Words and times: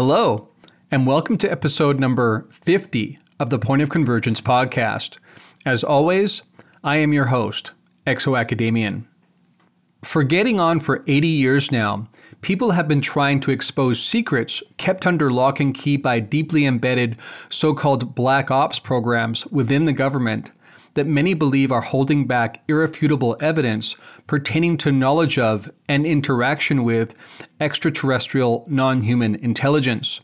Hello, 0.00 0.46
and 0.92 1.08
welcome 1.08 1.36
to 1.38 1.50
episode 1.50 1.98
number 1.98 2.46
50 2.52 3.18
of 3.40 3.50
the 3.50 3.58
Point 3.58 3.82
of 3.82 3.90
Convergence 3.90 4.40
podcast. 4.40 5.18
As 5.66 5.82
always, 5.82 6.42
I 6.84 6.98
am 6.98 7.12
your 7.12 7.24
host, 7.24 7.72
Exo 8.06 8.38
For 10.04 10.22
getting 10.22 10.60
on 10.60 10.78
for 10.78 11.02
80 11.08 11.26
years 11.26 11.72
now, 11.72 12.06
people 12.42 12.70
have 12.70 12.86
been 12.86 13.00
trying 13.00 13.40
to 13.40 13.50
expose 13.50 14.00
secrets 14.00 14.62
kept 14.76 15.04
under 15.04 15.32
lock 15.32 15.58
and 15.58 15.74
key 15.74 15.96
by 15.96 16.20
deeply 16.20 16.64
embedded 16.64 17.18
so 17.48 17.74
called 17.74 18.14
black 18.14 18.52
ops 18.52 18.78
programs 18.78 19.46
within 19.46 19.84
the 19.84 19.92
government 19.92 20.52
that 20.94 21.06
many 21.06 21.34
believe 21.34 21.70
are 21.70 21.80
holding 21.80 22.26
back 22.26 22.62
irrefutable 22.68 23.36
evidence 23.40 23.96
pertaining 24.26 24.76
to 24.78 24.92
knowledge 24.92 25.38
of 25.38 25.70
and 25.88 26.06
interaction 26.06 26.84
with 26.84 27.14
extraterrestrial 27.60 28.64
non 28.68 29.02
human 29.02 29.34
intelligence. 29.36 30.20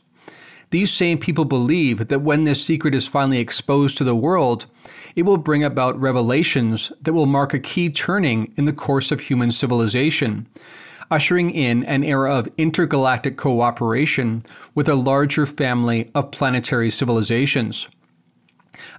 These 0.70 0.92
same 0.92 1.18
people 1.18 1.44
believe 1.44 2.08
that 2.08 2.22
when 2.22 2.44
this 2.44 2.64
secret 2.64 2.94
is 2.94 3.06
finally 3.06 3.38
exposed 3.38 3.96
to 3.98 4.04
the 4.04 4.16
world, 4.16 4.66
it 5.14 5.22
will 5.22 5.36
bring 5.36 5.62
about 5.62 6.00
revelations 6.00 6.92
that 7.00 7.12
will 7.12 7.26
mark 7.26 7.54
a 7.54 7.60
key 7.60 7.90
turning 7.90 8.52
in 8.56 8.64
the 8.64 8.72
course 8.72 9.12
of 9.12 9.20
human 9.20 9.52
civilization, 9.52 10.48
ushering 11.10 11.50
in 11.50 11.84
an 11.84 12.02
era 12.02 12.34
of 12.34 12.48
intergalactic 12.58 13.36
cooperation 13.36 14.42
with 14.74 14.88
a 14.88 14.96
larger 14.96 15.46
family 15.46 16.10
of 16.14 16.32
planetary 16.32 16.90
civilizations. 16.90 17.88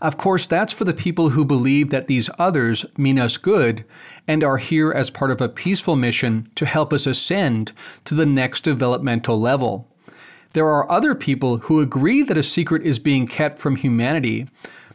Of 0.01 0.17
course, 0.17 0.47
that's 0.47 0.73
for 0.73 0.85
the 0.85 0.93
people 0.93 1.29
who 1.29 1.45
believe 1.45 1.89
that 1.89 2.07
these 2.07 2.29
others 2.37 2.85
mean 2.97 3.19
us 3.19 3.37
good 3.37 3.85
and 4.27 4.43
are 4.43 4.57
here 4.57 4.91
as 4.91 5.09
part 5.09 5.31
of 5.31 5.41
a 5.41 5.49
peaceful 5.49 5.95
mission 5.95 6.47
to 6.55 6.65
help 6.65 6.91
us 6.91 7.07
ascend 7.07 7.71
to 8.05 8.15
the 8.15 8.25
next 8.25 8.61
developmental 8.61 9.39
level. 9.39 9.87
There 10.53 10.69
are 10.69 10.89
other 10.89 11.15
people 11.15 11.57
who 11.57 11.81
agree 11.81 12.21
that 12.23 12.37
a 12.37 12.43
secret 12.43 12.85
is 12.85 12.97
being 12.97 13.27
kept 13.27 13.59
from 13.59 13.75
humanity, 13.75 14.47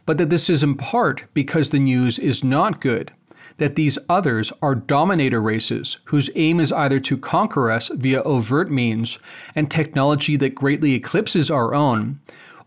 but 0.07 0.17
that 0.17 0.31
this 0.31 0.49
is 0.49 0.63
in 0.63 0.75
part 0.75 1.25
because 1.33 1.69
the 1.69 1.79
news 1.79 2.17
is 2.17 2.43
not 2.43 2.81
good. 2.81 3.11
That 3.57 3.75
these 3.75 3.99
others 4.09 4.51
are 4.63 4.73
dominator 4.73 5.39
races 5.39 5.99
whose 6.05 6.31
aim 6.35 6.59
is 6.59 6.71
either 6.71 6.99
to 7.01 7.17
conquer 7.17 7.69
us 7.69 7.89
via 7.89 8.23
overt 8.23 8.71
means 8.71 9.19
and 9.53 9.69
technology 9.69 10.35
that 10.37 10.55
greatly 10.55 10.93
eclipses 10.95 11.51
our 11.51 11.75
own, 11.75 12.19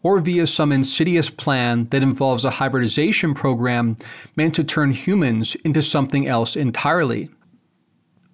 or 0.05 0.21
via 0.21 0.47
some 0.47 0.71
insidious 0.71 1.31
plan 1.31 1.89
that 1.89 2.03
involves 2.05 2.45
a 2.45 2.53
hybridization 2.53 3.35
program 3.35 3.97
meant 4.37 4.55
to 4.55 4.63
turn 4.63 4.93
humans 4.93 5.57
into 5.65 5.83
something 5.83 6.29
else 6.29 6.55
entirely. 6.55 7.29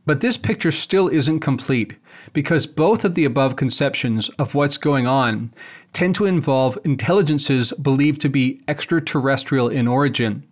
But 0.05 0.21
this 0.21 0.37
picture 0.37 0.73
still 0.73 1.07
isn't 1.09 1.41
complete 1.41 1.95
because 2.33 2.67
both 2.67 3.05
of 3.05 3.15
the 3.15 3.25
above 3.25 3.55
conceptions 3.55 4.29
of 4.31 4.55
what's 4.55 4.77
going 4.77 5.07
on 5.07 5.53
tend 5.93 6.17
to 6.17 6.27
involve 6.27 6.77
intelligences 6.85 7.73
believed 7.73 8.21
to 8.23 8.29
be 8.29 8.61
extraterrestrial 8.67 9.69
in 9.69 9.87
origin. 9.87 10.45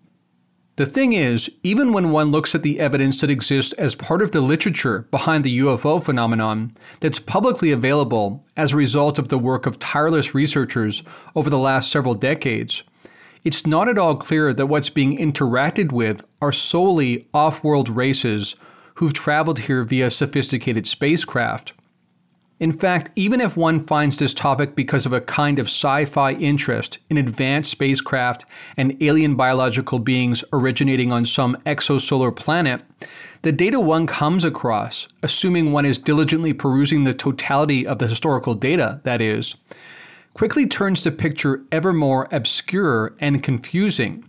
The 0.79 0.87
thing 0.87 1.13
is, 1.13 1.51
even 1.65 1.93
when 1.93 2.13
one 2.13 2.31
looks 2.31 2.55
at 2.55 2.63
the 2.63 2.79
evidence 2.79 3.21
that 3.21 3.31
exists 3.31 3.73
as 3.73 3.97
part 3.97 4.23
of 4.23 4.31
the 4.31 4.41
literature 4.41 5.09
behind 5.11 5.43
the 5.43 5.59
UFO 5.59 6.01
phenomenon 6.01 6.73
that's 7.01 7.19
publicly 7.19 7.73
available 7.73 8.45
as 8.57 8.73
a 8.73 8.77
result 8.77 9.19
of 9.19 9.27
the 9.27 9.39
work 9.39 9.67
of 9.67 9.81
tireless 9.81 10.37
researchers 10.37 11.03
over 11.35 11.51
the 11.51 11.59
last 11.59 11.91
several 11.91 12.15
decades, 12.15 12.85
it's 13.43 13.67
not 13.67 13.89
at 13.89 13.99
all 13.99 14.15
clear 14.15 14.55
that 14.55 14.67
what's 14.67 14.89
being 14.89 15.19
interacted 15.19 15.91
with 15.91 16.25
are 16.41 16.53
solely 16.53 17.27
off 17.35 17.65
world 17.65 17.89
races 17.89 18.55
who've 18.95 19.13
traveled 19.13 19.59
here 19.59 19.83
via 19.83 20.13
sophisticated 20.13 20.87
spacecraft. 20.87 21.73
In 22.61 22.73
fact, 22.73 23.11
even 23.15 23.41
if 23.41 23.57
one 23.57 23.79
finds 23.79 24.19
this 24.19 24.35
topic 24.35 24.75
because 24.75 25.07
of 25.07 25.13
a 25.13 25.21
kind 25.21 25.61
of 25.61 25.67
sci 25.67 26.05
fi 26.07 26.33
interest 26.33 26.99
in 27.09 27.17
advanced 27.17 27.71
spacecraft 27.71 28.45
and 28.77 29.01
alien 29.01 29.37
biological 29.37 30.01
beings 30.01 30.43
originating 30.53 31.13
on 31.13 31.25
some 31.25 31.57
exosolar 31.65 32.35
planet, 32.35 32.83
the 33.43 33.53
data 33.53 33.79
one 33.79 34.09
comes 34.09 34.45
across, 34.45 35.07
assuming 35.23 35.71
one 35.71 35.85
is 35.85 35.99
diligently 35.99 36.53
perusing 36.53 37.05
the 37.05 37.15
totality 37.15 37.87
of 37.87 38.01
the 38.01 38.09
historical 38.09 38.55
data, 38.55 39.01
that 39.05 39.21
is, 39.21 39.55
quickly 40.35 40.67
turns 40.67 41.05
the 41.05 41.13
picture 41.13 41.63
ever 41.71 41.93
more 41.93 42.27
obscure 42.33 43.15
and 43.21 43.43
confusing. 43.43 44.29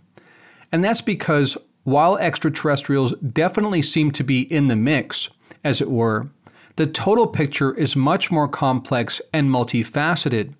And 0.70 0.84
that's 0.84 1.00
because 1.00 1.58
while 1.82 2.16
extraterrestrials 2.18 3.12
definitely 3.16 3.82
seem 3.82 4.12
to 4.12 4.22
be 4.22 4.42
in 4.42 4.68
the 4.68 4.76
mix, 4.76 5.30
as 5.64 5.80
it 5.80 5.90
were, 5.90 6.28
the 6.76 6.86
total 6.86 7.26
picture 7.26 7.74
is 7.74 7.96
much 7.96 8.30
more 8.30 8.48
complex 8.48 9.20
and 9.32 9.48
multifaceted. 9.50 10.54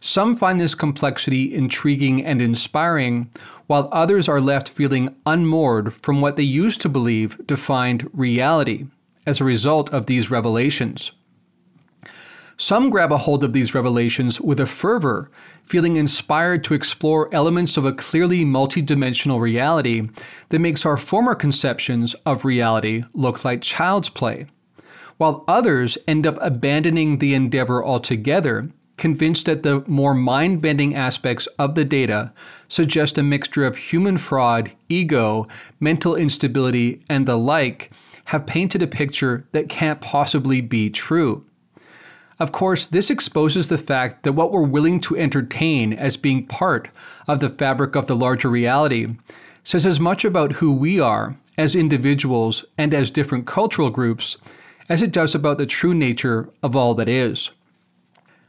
Some 0.00 0.36
find 0.36 0.60
this 0.60 0.74
complexity 0.74 1.54
intriguing 1.54 2.24
and 2.24 2.42
inspiring, 2.42 3.30
while 3.66 3.88
others 3.92 4.28
are 4.28 4.40
left 4.40 4.68
feeling 4.68 5.14
unmoored 5.26 5.92
from 5.94 6.20
what 6.20 6.36
they 6.36 6.42
used 6.42 6.80
to 6.80 6.88
believe 6.88 7.46
defined 7.46 8.10
reality 8.12 8.86
as 9.26 9.40
a 9.40 9.44
result 9.44 9.90
of 9.90 10.06
these 10.06 10.30
revelations. 10.30 11.12
Some 12.56 12.90
grab 12.90 13.12
a 13.12 13.18
hold 13.18 13.44
of 13.44 13.52
these 13.52 13.74
revelations 13.74 14.40
with 14.40 14.60
a 14.60 14.66
fervor, 14.66 15.30
feeling 15.64 15.96
inspired 15.96 16.64
to 16.64 16.74
explore 16.74 17.32
elements 17.32 17.76
of 17.76 17.84
a 17.84 17.92
clearly 17.92 18.44
multidimensional 18.44 19.40
reality 19.40 20.08
that 20.48 20.58
makes 20.58 20.84
our 20.84 20.96
former 20.96 21.34
conceptions 21.34 22.14
of 22.26 22.44
reality 22.44 23.04
look 23.14 23.44
like 23.44 23.62
child's 23.62 24.08
play 24.08 24.46
while 25.22 25.44
others 25.46 25.96
end 26.08 26.26
up 26.26 26.36
abandoning 26.40 27.18
the 27.18 27.32
endeavor 27.32 27.84
altogether, 27.84 28.68
convinced 28.96 29.46
that 29.46 29.62
the 29.62 29.84
more 29.86 30.14
mind 30.14 30.60
bending 30.60 30.96
aspects 30.96 31.46
of 31.60 31.76
the 31.76 31.84
data 31.84 32.32
suggest 32.68 33.16
a 33.16 33.22
mixture 33.22 33.64
of 33.64 33.76
human 33.76 34.18
fraud, 34.18 34.72
ego, 34.88 35.46
mental 35.78 36.16
instability, 36.16 37.04
and 37.08 37.24
the 37.24 37.38
like 37.38 37.92
have 38.26 38.46
painted 38.46 38.82
a 38.82 38.86
picture 38.88 39.46
that 39.52 39.68
can't 39.68 40.00
possibly 40.00 40.60
be 40.60 40.90
true. 40.90 41.46
Of 42.40 42.50
course, 42.50 42.84
this 42.88 43.08
exposes 43.08 43.68
the 43.68 43.78
fact 43.78 44.24
that 44.24 44.32
what 44.32 44.50
we're 44.50 44.62
willing 44.62 44.98
to 45.02 45.16
entertain 45.16 45.92
as 45.92 46.16
being 46.16 46.48
part 46.48 46.88
of 47.28 47.38
the 47.38 47.48
fabric 47.48 47.94
of 47.94 48.08
the 48.08 48.16
larger 48.16 48.48
reality 48.48 49.14
says 49.62 49.86
as 49.86 50.00
much 50.00 50.24
about 50.24 50.54
who 50.54 50.72
we 50.72 50.98
are 50.98 51.36
as 51.56 51.76
individuals 51.76 52.64
and 52.76 52.92
as 52.92 53.08
different 53.08 53.46
cultural 53.46 53.88
groups 53.88 54.36
as 54.92 55.00
it 55.00 55.10
does 55.10 55.34
about 55.34 55.56
the 55.56 55.64
true 55.64 55.94
nature 55.94 56.50
of 56.62 56.76
all 56.76 56.94
that 56.94 57.08
is. 57.08 57.50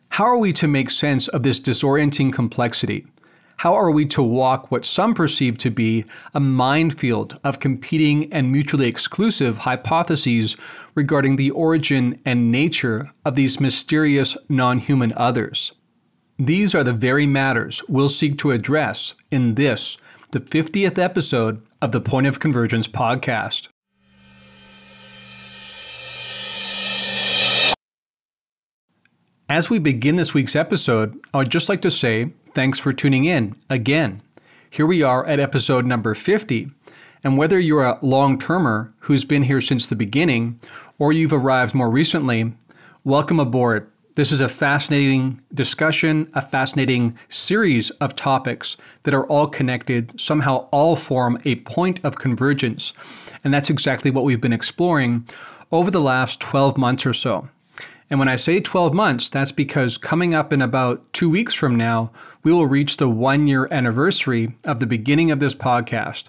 How 0.10 0.26
are 0.26 0.38
we 0.38 0.52
to 0.52 0.68
make 0.68 0.90
sense 0.90 1.30
of 1.30 1.42
this 1.42 1.58
disorienting 1.58 2.34
complexity? 2.34 3.08
How 3.56 3.74
are 3.76 3.90
we 3.90 4.06
to 4.08 4.22
walk 4.22 4.70
what 4.70 4.84
some 4.84 5.14
perceive 5.14 5.58
to 5.60 5.72
be 5.72 6.04
a 6.34 6.42
minefield 6.42 7.40
of 7.46 7.62
competing 7.62 8.30
and 8.34 8.52
mutually 8.52 8.88
exclusive 8.88 9.60
hypotheses 9.60 10.58
regarding 10.96 11.38
the 11.38 11.50
origin 11.52 12.20
and 12.26 12.52
nature 12.52 13.10
of 13.24 13.38
these 13.38 13.62
mysterious 13.62 14.36
non 14.50 14.80
human 14.80 15.14
others? 15.16 15.72
These 16.38 16.76
are 16.76 16.84
the 16.84 16.92
very 16.92 17.26
matters 17.26 17.82
we'll 17.88 18.10
seek 18.10 18.38
to 18.40 18.52
address 18.52 19.14
in 19.32 19.56
this, 19.56 19.98
the 20.32 20.42
50th 20.42 20.98
episode 20.98 21.66
of 21.82 21.94
the 21.94 22.02
Point 22.02 22.28
of 22.28 22.42
Convergence 22.42 22.90
podcast. 22.90 23.70
As 29.54 29.70
we 29.70 29.78
begin 29.78 30.16
this 30.16 30.34
week's 30.34 30.56
episode, 30.56 31.16
I 31.32 31.38
would 31.38 31.52
just 31.52 31.70
like 31.70 31.84
to 31.84 31.92
say 31.92 32.32
thanks 32.56 32.80
for 32.80 32.92
tuning 32.92 33.26
in 33.26 33.56
again. 33.70 34.24
Here 34.68 34.88
we 34.88 35.04
are 35.04 35.24
at 35.28 35.40
episode 35.40 35.86
number 35.86 36.16
50. 36.16 36.72
And 37.24 37.38
whether 37.38 37.60
you're 37.60 37.86
a 37.86 38.00
long 38.02 38.40
termer 38.40 38.92
who's 39.02 39.26
been 39.26 39.44
here 39.44 39.62
since 39.62 39.86
the 39.86 39.96
beginning 39.96 40.60
or 40.98 41.14
you've 41.14 41.32
arrived 41.32 41.76
more 41.76 41.92
recently, 41.92 42.52
welcome 43.04 43.40
aboard. 43.40 43.88
This 44.16 44.32
is 44.32 44.42
a 44.42 44.50
fascinating 44.50 45.40
discussion, 45.54 46.32
a 46.34 46.42
fascinating 46.42 47.16
series 47.30 47.92
of 47.92 48.16
topics 48.16 48.76
that 49.04 49.14
are 49.14 49.28
all 49.28 49.46
connected, 49.46 50.20
somehow 50.20 50.68
all 50.72 50.96
form 50.96 51.38
a 51.46 51.58
point 51.58 52.00
of 52.04 52.18
convergence. 52.18 52.92
And 53.44 53.54
that's 53.54 53.70
exactly 53.70 54.10
what 54.10 54.24
we've 54.24 54.42
been 54.42 54.52
exploring 54.52 55.28
over 55.72 55.92
the 55.92 56.02
last 56.02 56.40
12 56.40 56.76
months 56.76 57.06
or 57.06 57.14
so. 57.14 57.50
And 58.14 58.20
when 58.20 58.30
I 58.30 58.36
say 58.36 58.60
12 58.60 58.94
months, 58.94 59.28
that's 59.28 59.52
because 59.52 59.98
coming 59.98 60.36
up 60.36 60.54
in 60.54 60.62
about 60.62 61.02
two 61.14 61.32
weeks 61.32 61.56
from 61.56 61.76
now, 61.76 62.12
we 62.44 62.54
will 62.54 62.68
reach 62.68 62.98
the 62.98 63.10
one 63.10 63.48
year 63.48 63.68
anniversary 63.72 64.56
of 64.64 64.80
the 64.80 64.86
beginning 64.86 65.32
of 65.32 65.40
this 65.40 65.56
podcast. 65.56 66.26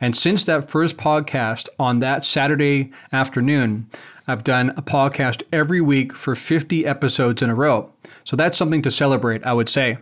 And 0.00 0.16
since 0.16 0.44
that 0.44 0.70
first 0.70 0.96
podcast 0.96 1.68
on 1.76 1.98
that 1.98 2.24
Saturday 2.24 2.92
afternoon, 3.12 3.88
I've 4.28 4.44
done 4.44 4.74
a 4.76 4.82
podcast 4.82 5.42
every 5.52 5.80
week 5.80 6.14
for 6.14 6.36
50 6.36 6.86
episodes 6.86 7.42
in 7.42 7.50
a 7.50 7.54
row. 7.56 7.90
So 8.22 8.36
that's 8.36 8.56
something 8.56 8.82
to 8.82 8.90
celebrate, 8.92 9.44
I 9.44 9.54
would 9.54 9.68
say. 9.68 9.98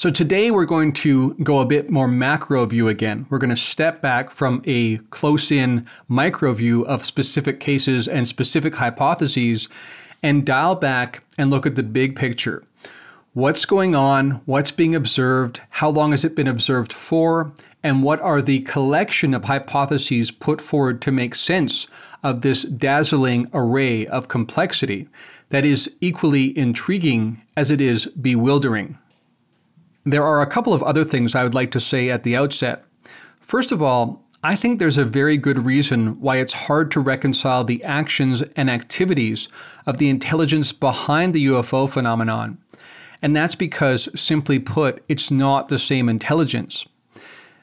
So 0.00 0.08
today 0.08 0.50
we're 0.50 0.64
going 0.64 0.94
to 0.94 1.34
go 1.42 1.58
a 1.58 1.66
bit 1.66 1.90
more 1.90 2.08
macro 2.08 2.64
view 2.64 2.88
again. 2.88 3.26
We're 3.28 3.36
going 3.36 3.50
to 3.50 3.54
step 3.54 4.00
back 4.00 4.30
from 4.30 4.62
a 4.64 4.96
close 5.10 5.52
in 5.52 5.86
micro 6.08 6.54
view 6.54 6.86
of 6.86 7.04
specific 7.04 7.60
cases 7.60 8.08
and 8.08 8.26
specific 8.26 8.76
hypotheses 8.76 9.68
and 10.22 10.46
dial 10.46 10.74
back 10.74 11.22
and 11.36 11.50
look 11.50 11.66
at 11.66 11.76
the 11.76 11.82
big 11.82 12.16
picture. 12.16 12.64
What's 13.34 13.66
going 13.66 13.94
on? 13.94 14.40
What's 14.46 14.70
being 14.70 14.94
observed? 14.94 15.60
How 15.68 15.90
long 15.90 16.12
has 16.12 16.24
it 16.24 16.34
been 16.34 16.48
observed 16.48 16.94
for? 16.94 17.52
And 17.82 18.02
what 18.02 18.22
are 18.22 18.40
the 18.40 18.60
collection 18.60 19.34
of 19.34 19.44
hypotheses 19.44 20.30
put 20.30 20.62
forward 20.62 21.02
to 21.02 21.12
make 21.12 21.34
sense 21.34 21.86
of 22.22 22.40
this 22.40 22.62
dazzling 22.62 23.50
array 23.52 24.06
of 24.06 24.28
complexity 24.28 25.10
that 25.50 25.66
is 25.66 25.94
equally 26.00 26.56
intriguing 26.56 27.42
as 27.54 27.70
it 27.70 27.82
is 27.82 28.06
bewildering? 28.06 28.96
There 30.04 30.24
are 30.24 30.40
a 30.40 30.46
couple 30.46 30.72
of 30.72 30.82
other 30.82 31.04
things 31.04 31.34
I 31.34 31.42
would 31.42 31.54
like 31.54 31.70
to 31.72 31.80
say 31.80 32.08
at 32.08 32.22
the 32.22 32.34
outset. 32.34 32.84
First 33.40 33.70
of 33.70 33.82
all, 33.82 34.24
I 34.42 34.56
think 34.56 34.78
there's 34.78 34.96
a 34.96 35.04
very 35.04 35.36
good 35.36 35.66
reason 35.66 36.18
why 36.20 36.38
it's 36.38 36.54
hard 36.54 36.90
to 36.92 37.00
reconcile 37.00 37.62
the 37.62 37.84
actions 37.84 38.42
and 38.56 38.70
activities 38.70 39.48
of 39.84 39.98
the 39.98 40.08
intelligence 40.08 40.72
behind 40.72 41.34
the 41.34 41.44
UFO 41.46 41.88
phenomenon. 41.90 42.56
And 43.20 43.36
that's 43.36 43.54
because, 43.54 44.08
simply 44.18 44.58
put, 44.58 45.04
it's 45.08 45.30
not 45.30 45.68
the 45.68 45.78
same 45.78 46.08
intelligence. 46.08 46.86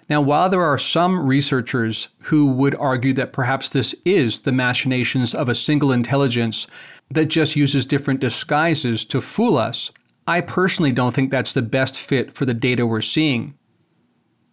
Now, 0.08 0.22
while 0.22 0.50
there 0.50 0.62
are 0.62 0.78
some 0.78 1.26
researchers 1.26 2.10
who 2.24 2.46
would 2.46 2.76
argue 2.76 3.14
that 3.14 3.34
perhaps 3.34 3.72
this 3.72 3.96
is 4.06 4.42
the 4.42 4.52
machinations 4.52 5.34
of 5.34 5.50
a 5.50 5.56
single 5.56 5.92
intelligence 5.92 6.68
that 7.10 7.26
just 7.26 7.56
uses 7.56 7.88
different 7.88 8.20
disguises 8.20 9.04
to 9.06 9.20
fool 9.20 9.58
us, 9.58 9.92
I 10.28 10.42
personally 10.42 10.92
don't 10.92 11.16
think 11.16 11.32
that's 11.32 11.54
the 11.54 11.62
best 11.62 11.96
fit 11.96 12.34
for 12.34 12.46
the 12.46 12.54
data 12.54 12.86
we're 12.86 13.00
seeing. 13.00 13.58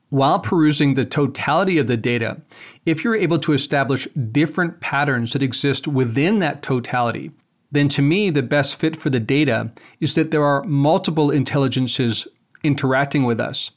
While 0.08 0.38
perusing 0.38 0.94
the 0.94 1.04
totality 1.04 1.78
of 1.78 1.88
the 1.88 1.96
data, 1.96 2.40
if 2.86 3.02
you're 3.02 3.16
able 3.16 3.40
to 3.40 3.52
establish 3.52 4.06
different 4.30 4.78
patterns 4.78 5.32
that 5.32 5.42
exist 5.42 5.88
within 5.88 6.38
that 6.38 6.62
totality, 6.62 7.32
then 7.72 7.88
to 7.88 8.02
me, 8.02 8.30
the 8.30 8.42
best 8.42 8.76
fit 8.76 8.94
for 8.94 9.10
the 9.10 9.18
data 9.18 9.72
is 9.98 10.14
that 10.14 10.30
there 10.30 10.44
are 10.44 10.62
multiple 10.62 11.32
intelligences 11.32 12.28
interacting 12.62 13.24
with 13.24 13.40
us. 13.40 13.72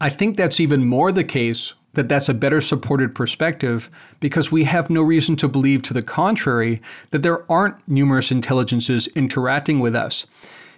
I 0.00 0.08
think 0.08 0.36
that's 0.36 0.58
even 0.58 0.84
more 0.84 1.12
the 1.12 1.22
case 1.22 1.74
that 1.94 2.08
that's 2.08 2.28
a 2.28 2.34
better 2.34 2.60
supported 2.60 3.14
perspective 3.14 3.88
because 4.18 4.50
we 4.50 4.64
have 4.64 4.90
no 4.90 5.02
reason 5.02 5.36
to 5.36 5.46
believe 5.46 5.82
to 5.82 5.94
the 5.94 6.02
contrary 6.02 6.82
that 7.12 7.22
there 7.22 7.50
aren't 7.50 7.76
numerous 7.86 8.32
intelligences 8.32 9.06
interacting 9.08 9.78
with 9.78 9.94
us. 9.94 10.26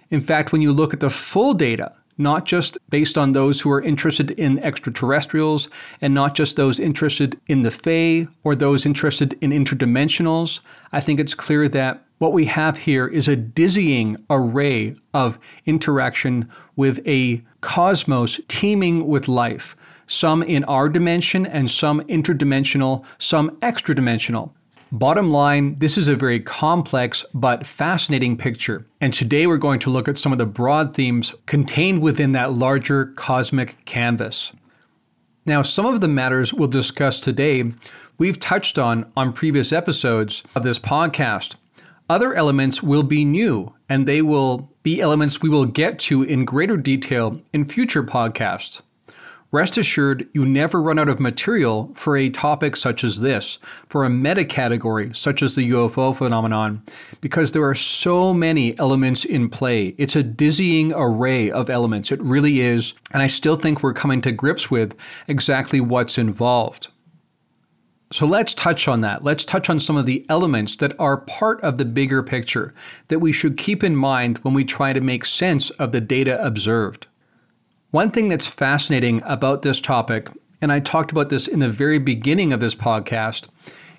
In 0.09 0.21
fact, 0.21 0.51
when 0.51 0.61
you 0.61 0.71
look 0.71 0.93
at 0.93 0.99
the 0.99 1.09
full 1.09 1.53
data, 1.53 1.93
not 2.17 2.45
just 2.45 2.77
based 2.89 3.17
on 3.17 3.33
those 3.33 3.61
who 3.61 3.71
are 3.71 3.81
interested 3.81 4.31
in 4.31 4.59
extraterrestrials 4.59 5.69
and 6.01 6.13
not 6.13 6.35
just 6.35 6.55
those 6.55 6.79
interested 6.79 7.39
in 7.47 7.63
the 7.63 7.71
Fae 7.71 8.27
or 8.43 8.55
those 8.55 8.85
interested 8.85 9.37
in 9.41 9.51
interdimensionals. 9.51 10.59
I 10.91 11.01
think 11.01 11.19
it's 11.19 11.33
clear 11.33 11.67
that 11.69 12.05
what 12.17 12.31
we 12.31 12.45
have 12.45 12.77
here 12.79 13.07
is 13.07 13.27
a 13.27 13.35
dizzying 13.35 14.15
array 14.29 14.95
of 15.13 15.37
interaction 15.65 16.49
with 16.75 17.05
a 17.05 17.43
cosmos 17.59 18.39
teeming 18.47 19.07
with 19.07 19.27
life, 19.27 19.75
some 20.07 20.41
in 20.41 20.63
our 20.65 20.87
dimension 20.87 21.45
and 21.45 21.69
some 21.69 21.99
interdimensional, 22.01 23.03
some 23.17 23.57
extra 23.61 23.93
dimensional. 23.93 24.55
Bottom 24.91 25.31
line, 25.31 25.79
this 25.79 25.97
is 25.97 26.07
a 26.07 26.15
very 26.15 26.39
complex 26.39 27.25
but 27.33 27.65
fascinating 27.65 28.37
picture, 28.37 28.85
and 29.01 29.11
today 29.11 29.47
we're 29.47 29.57
going 29.57 29.79
to 29.79 29.89
look 29.89 30.07
at 30.07 30.17
some 30.17 30.31
of 30.31 30.37
the 30.37 30.45
broad 30.45 30.93
themes 30.93 31.33
contained 31.47 32.03
within 32.03 32.33
that 32.33 32.53
larger 32.53 33.07
cosmic 33.07 33.83
canvas. 33.85 34.51
Now, 35.43 35.63
some 35.63 35.87
of 35.87 36.01
the 36.01 36.07
matters 36.07 36.53
we'll 36.53 36.67
discuss 36.67 37.19
today 37.19 37.71
we've 38.19 38.39
touched 38.39 38.77
on 38.77 39.11
on 39.17 39.33
previous 39.33 39.73
episodes 39.73 40.43
of 40.53 40.61
this 40.61 40.77
podcast. 40.77 41.55
Other 42.07 42.35
elements 42.35 42.83
will 42.83 43.03
be 43.03 43.25
new, 43.25 43.73
and 43.89 44.07
they 44.07 44.21
will 44.21 44.69
be 44.83 45.01
elements 45.01 45.41
we 45.41 45.49
will 45.49 45.65
get 45.65 45.97
to 46.01 46.21
in 46.21 46.45
greater 46.45 46.77
detail 46.77 47.41
in 47.51 47.65
future 47.65 48.03
podcasts. 48.03 48.81
Rest 49.51 49.77
assured, 49.77 50.27
you 50.33 50.45
never 50.45 50.81
run 50.81 50.99
out 50.99 51.07
of 51.07 51.19
material 51.19 51.91
for 51.95 52.17
a 52.17 52.29
topic 52.29 52.75
such 52.75 53.03
as 53.03 53.21
this, 53.21 53.57
for 53.87 54.03
a 54.03 54.09
meta 54.09 54.43
category 54.43 55.11
such 55.13 55.41
as 55.41 55.55
the 55.55 55.69
UFO 55.69 56.15
phenomenon, 56.15 56.83
because 57.21 57.51
there 57.51 57.63
are 57.63 57.75
so 57.75 58.33
many 58.33 58.77
elements 58.77 59.23
in 59.23 59.49
play. 59.49 59.95
It's 59.97 60.15
a 60.15 60.23
dizzying 60.23 60.91
array 60.93 61.49
of 61.49 61.69
elements. 61.69 62.11
It 62.11 62.21
really 62.21 62.59
is. 62.59 62.95
And 63.11 63.23
I 63.23 63.27
still 63.27 63.55
think 63.55 63.81
we're 63.81 63.93
coming 63.93 64.21
to 64.23 64.31
grips 64.31 64.69
with 64.69 64.95
exactly 65.27 65.79
what's 65.79 66.17
involved. 66.17 66.89
So 68.11 68.25
let's 68.25 68.53
touch 68.53 68.87
on 68.87 69.01
that. 69.01 69.23
Let's 69.23 69.45
touch 69.45 69.69
on 69.69 69.79
some 69.79 69.97
of 69.97 70.05
the 70.05 70.25
elements 70.29 70.75
that 70.77 70.97
are 70.99 71.17
part 71.17 71.61
of 71.61 71.77
the 71.77 71.85
bigger 71.85 72.21
picture 72.23 72.73
that 73.07 73.19
we 73.19 73.31
should 73.31 73.57
keep 73.57 73.83
in 73.83 73.95
mind 73.95 74.37
when 74.39 74.53
we 74.53 74.63
try 74.63 74.93
to 74.93 75.01
make 75.01 75.25
sense 75.25 75.69
of 75.71 75.91
the 75.91 76.01
data 76.01 76.43
observed. 76.45 77.07
One 77.95 78.11
thing 78.11 78.27
that's 78.27 78.45
fascinating 78.45 79.21
about 79.23 79.61
this 79.61 79.79
topic, 79.79 80.27
and 80.61 80.69
I 80.69 80.81
talked 80.81 81.13
about 81.13 81.29
this 81.29 81.47
in 81.47 81.59
the 81.59 81.69
very 81.69 81.97
beginning 81.97 82.51
of 82.51 82.59
this 82.59 82.75
podcast, 82.75 83.47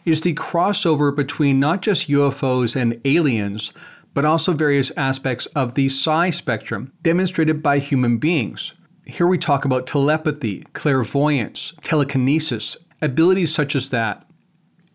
is 0.05 0.21
the 0.21 0.35
crossover 0.35 1.17
between 1.17 1.59
not 1.59 1.81
just 1.81 2.09
UFOs 2.09 2.77
and 2.77 3.01
aliens, 3.07 3.73
but 4.13 4.27
also 4.27 4.53
various 4.53 4.93
aspects 4.99 5.47
of 5.57 5.77
the 5.77 5.89
psi 5.89 6.29
spectrum 6.29 6.93
demonstrated 7.01 7.63
by 7.63 7.79
human 7.79 8.19
beings. 8.19 8.75
Here 9.07 9.27
we 9.27 9.39
talk 9.39 9.65
about 9.65 9.87
telepathy, 9.87 10.67
clairvoyance, 10.75 11.73
telekinesis, 11.81 12.77
abilities 13.01 13.55
such 13.55 13.75
as 13.75 13.89
that. 13.89 14.27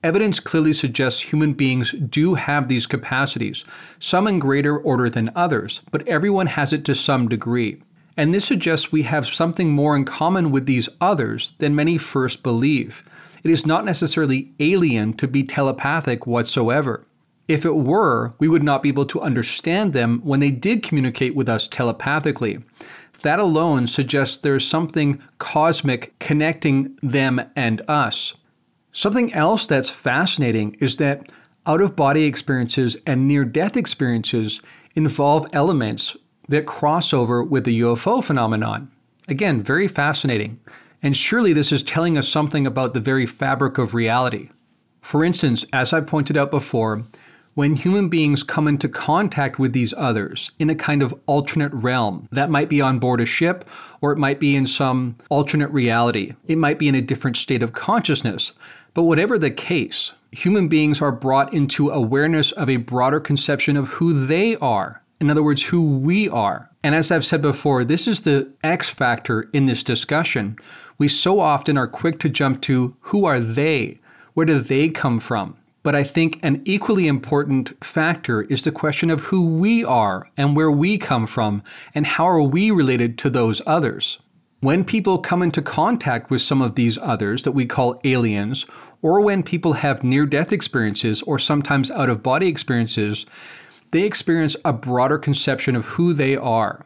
Evidence 0.04 0.39
clearly 0.39 0.74
suggests 0.74 1.21
human 1.21 1.54
beings 1.54 1.89
do 2.07 2.36
have 2.36 2.68
these 2.68 2.86
capacities, 2.86 3.65
some 3.97 4.27
in 4.27 4.38
greater 4.38 4.77
order 4.77 5.09
than 5.09 5.31
others, 5.36 5.81
but 5.89 6.07
everyone 6.07 6.45
has 6.45 6.71
it 6.71 6.86
to 6.86 6.94
some 6.94 7.27
degree 7.27 7.81
and 8.21 8.35
this 8.35 8.45
suggests 8.45 8.91
we 8.91 9.01
have 9.01 9.25
something 9.25 9.71
more 9.71 9.95
in 9.95 10.06
common 10.06 10.51
with 10.51 10.68
these 10.68 10.88
others 11.01 11.56
than 11.57 11.73
many 11.73 11.97
first 11.97 12.44
believe. 12.44 13.03
It 13.44 13.50
is 13.50 13.65
not 13.65 13.83
necessarily 13.83 14.51
alien 14.59 15.13
to 15.13 15.27
be 15.27 15.41
telepathic 15.44 16.27
whatsoever. 16.27 17.03
If 17.47 17.65
it 17.65 17.75
were, 17.75 18.35
we 18.38 18.47
would 18.47 18.62
not 18.62 18.83
be 18.83 18.89
able 18.89 19.07
to 19.07 19.21
understand 19.21 19.94
them 19.94 20.21
when 20.23 20.39
they 20.39 20.51
did 20.51 20.83
communicate 20.83 21.33
with 21.33 21.50
us 21.50 21.68
telepathically. 21.68 22.59
That 23.23 23.39
alone 23.39 23.88
suggests 23.88 24.38
there's 24.38 24.68
something 24.68 25.19
cosmic 25.39 26.13
connecting 26.19 27.00
them 27.01 27.41
and 27.56 27.81
us. 27.88 28.35
Something 28.91 29.33
else 29.33 29.66
that's 29.66 29.90
fascinating 29.90 30.78
is 30.80 30.97
that 30.97 31.31
out 31.66 31.81
of 31.81 31.95
body 31.95 32.25
experiences 32.25 32.97
and 33.07 33.28
near 33.28 33.45
death 33.45 33.75
experiences 33.75 34.61
involve 34.94 35.47
elements 35.54 36.16
that 36.52 36.66
cross 36.66 37.14
over 37.14 37.44
with 37.44 37.64
the 37.64 37.81
UFO 37.81 38.24
phenomenon. 38.24 38.92
Again, 39.28 39.64
very 39.64 39.88
fascinating. 39.88 40.60
And 41.02 41.18
surely 41.18 41.54
this 41.54 41.72
is 41.72 41.81
telling 41.81 42.18
us 42.18 42.30
something 42.30 42.68
about 42.68 42.94
the 42.94 43.00
very 43.00 43.26
fabric 43.26 43.78
of 43.78 43.94
reality. 43.94 44.50
For 45.02 45.24
instance, 45.24 45.66
as 45.74 45.94
I 45.94 46.02
pointed 46.02 46.38
out 46.38 46.52
before, 46.52 47.04
when 47.54 47.76
human 47.76 48.08
beings 48.08 48.44
come 48.44 48.68
into 48.68 48.88
contact 48.88 49.60
with 49.60 49.74
these 49.74 49.94
others 49.98 50.52
in 50.60 50.70
a 50.70 50.76
kind 50.76 51.02
of 51.02 51.14
alternate 51.26 51.74
realm, 51.74 52.28
that 52.31 52.50
might 52.50 52.70
be 52.70 52.80
on 52.80 53.00
board 53.00 53.20
a 53.20 53.26
ship 53.26 53.68
or 54.00 54.12
it 54.12 54.18
might 54.18 54.40
be 54.40 54.56
in 54.56 54.66
some 54.66 55.16
alternate 55.30 55.70
reality, 55.72 56.34
it 56.48 56.58
might 56.58 56.80
be 56.80 56.88
in 56.88 56.96
a 56.96 57.02
different 57.02 57.36
state 57.36 57.64
of 57.64 57.74
consciousness. 57.74 58.54
But 58.94 59.04
whatever 59.04 59.38
the 59.38 59.52
case, 59.52 60.14
human 60.31 60.68
beings 60.68 61.02
are 61.02 61.12
brought 61.12 61.54
into 61.54 61.90
awareness 61.90 62.52
of 62.54 62.70
a 62.70 62.78
broader 62.78 63.20
conception 63.20 63.76
of 63.76 63.90
who 63.90 64.26
they 64.26 64.56
are 64.58 65.01
in 65.21 65.30
other 65.30 65.44
words, 65.44 65.63
who 65.63 65.81
we 65.99 66.28
are. 66.28 66.69
And 66.83 66.95
as 66.95 67.11
I've 67.11 67.25
said 67.25 67.44
before, 67.44 67.83
this 67.83 68.07
is 68.07 68.21
the 68.21 68.51
X 68.63 68.90
factor 68.90 69.49
in 69.54 69.68
this 69.68 69.83
discussion. 69.83 70.57
We 70.97 71.07
so 71.07 71.40
often 71.40 71.78
are 71.78 71.87
quick 71.87 72.19
to 72.21 72.30
jump 72.30 72.61
to 72.63 72.97
who 73.01 73.25
are 73.25 73.40
they? 73.40 73.99
Where 74.33 74.47
do 74.47 74.59
they 74.59 74.90
come 74.90 75.19
from? 75.19 75.57
But 75.83 75.95
I 75.95 76.04
think 76.04 76.40
an 76.42 76.61
equally 76.66 77.07
important 77.07 77.73
factor 77.83 78.42
is 78.44 78.63
the 78.63 78.71
question 78.71 79.09
of 79.11 79.21
who 79.21 79.45
we 79.45 79.83
are 79.83 80.28
and 80.37 80.56
where 80.56 80.71
we 80.71 80.97
come 80.97 81.28
from 81.28 81.63
and 81.94 82.06
how 82.06 82.28
are 82.28 82.42
we 82.42 82.71
related 82.71 83.18
to 83.19 83.30
those 83.30 83.61
others. 83.66 84.18
When 84.59 84.83
people 84.83 85.18
come 85.18 85.42
into 85.42 85.61
contact 85.61 86.30
with 86.30 86.42
some 86.42 86.61
of 86.61 86.75
these 86.75 86.97
others 86.99 87.44
that 87.44 87.54
we 87.54 87.66
call 87.66 87.99
aliens, 88.04 88.66
or 89.01 89.21
when 89.21 89.42
people 89.42 89.73
have 89.73 90.04
near 90.04 90.28
death 90.28 90.51
experiences 90.51 91.23
or 91.23 91.40
sometimes 91.40 91.90
out 91.90 92.09
of 92.09 92.21
body 92.21 92.47
experiences, 92.47 93.25
they 93.92 94.04
experience 94.04 94.56
a 94.66 94.74
broader 94.74 95.18
conception 95.18 95.76
of 95.76 95.86
who 95.86 96.14
they 96.14 96.36
are. 96.36 96.86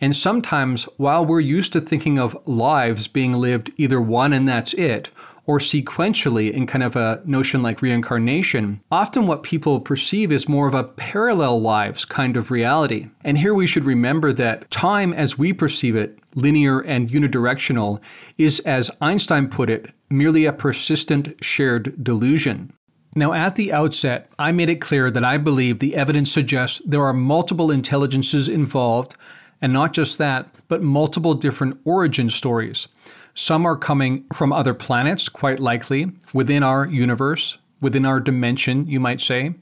And 0.00 0.16
sometimes, 0.16 0.84
while 0.96 1.24
we're 1.24 1.40
used 1.40 1.72
to 1.72 1.80
thinking 1.80 2.18
of 2.18 2.36
lives 2.46 3.08
being 3.08 3.32
lived 3.32 3.72
either 3.76 4.00
one 4.00 4.32
and 4.32 4.48
that's 4.48 4.74
it, 4.74 5.10
or 5.46 5.58
sequentially 5.58 6.50
in 6.50 6.66
kind 6.66 6.82
of 6.82 6.96
a 6.96 7.22
notion 7.24 7.62
like 7.62 7.82
reincarnation, 7.82 8.80
often 8.90 9.26
what 9.26 9.42
people 9.42 9.80
perceive 9.80 10.32
is 10.32 10.48
more 10.48 10.66
of 10.66 10.74
a 10.74 10.84
parallel 10.84 11.60
lives 11.60 12.04
kind 12.04 12.36
of 12.36 12.50
reality. 12.50 13.08
And 13.22 13.38
here 13.38 13.54
we 13.54 13.66
should 13.66 13.84
remember 13.84 14.32
that 14.32 14.70
time 14.70 15.12
as 15.12 15.38
we 15.38 15.52
perceive 15.52 15.96
it, 15.96 16.18
linear 16.34 16.80
and 16.80 17.10
unidirectional, 17.10 18.00
is, 18.38 18.60
as 18.60 18.90
Einstein 19.00 19.48
put 19.48 19.68
it, 19.68 19.90
merely 20.08 20.44
a 20.46 20.52
persistent 20.52 21.34
shared 21.44 22.02
delusion. 22.02 22.72
Now, 23.16 23.32
at 23.32 23.54
the 23.54 23.72
outset, 23.72 24.28
I 24.38 24.50
made 24.50 24.68
it 24.68 24.80
clear 24.80 25.10
that 25.10 25.24
I 25.24 25.38
believe 25.38 25.78
the 25.78 25.94
evidence 25.94 26.32
suggests 26.32 26.82
there 26.84 27.04
are 27.04 27.12
multiple 27.12 27.70
intelligences 27.70 28.48
involved, 28.48 29.14
and 29.62 29.72
not 29.72 29.92
just 29.92 30.18
that, 30.18 30.52
but 30.66 30.82
multiple 30.82 31.34
different 31.34 31.80
origin 31.84 32.28
stories. 32.28 32.88
Some 33.32 33.66
are 33.66 33.76
coming 33.76 34.24
from 34.32 34.52
other 34.52 34.74
planets, 34.74 35.28
quite 35.28 35.60
likely, 35.60 36.10
within 36.32 36.62
our 36.62 36.86
universe, 36.86 37.58
within 37.80 38.04
our 38.04 38.18
dimension, 38.18 38.86
you 38.88 38.98
might 38.98 39.20
say. 39.20 39.54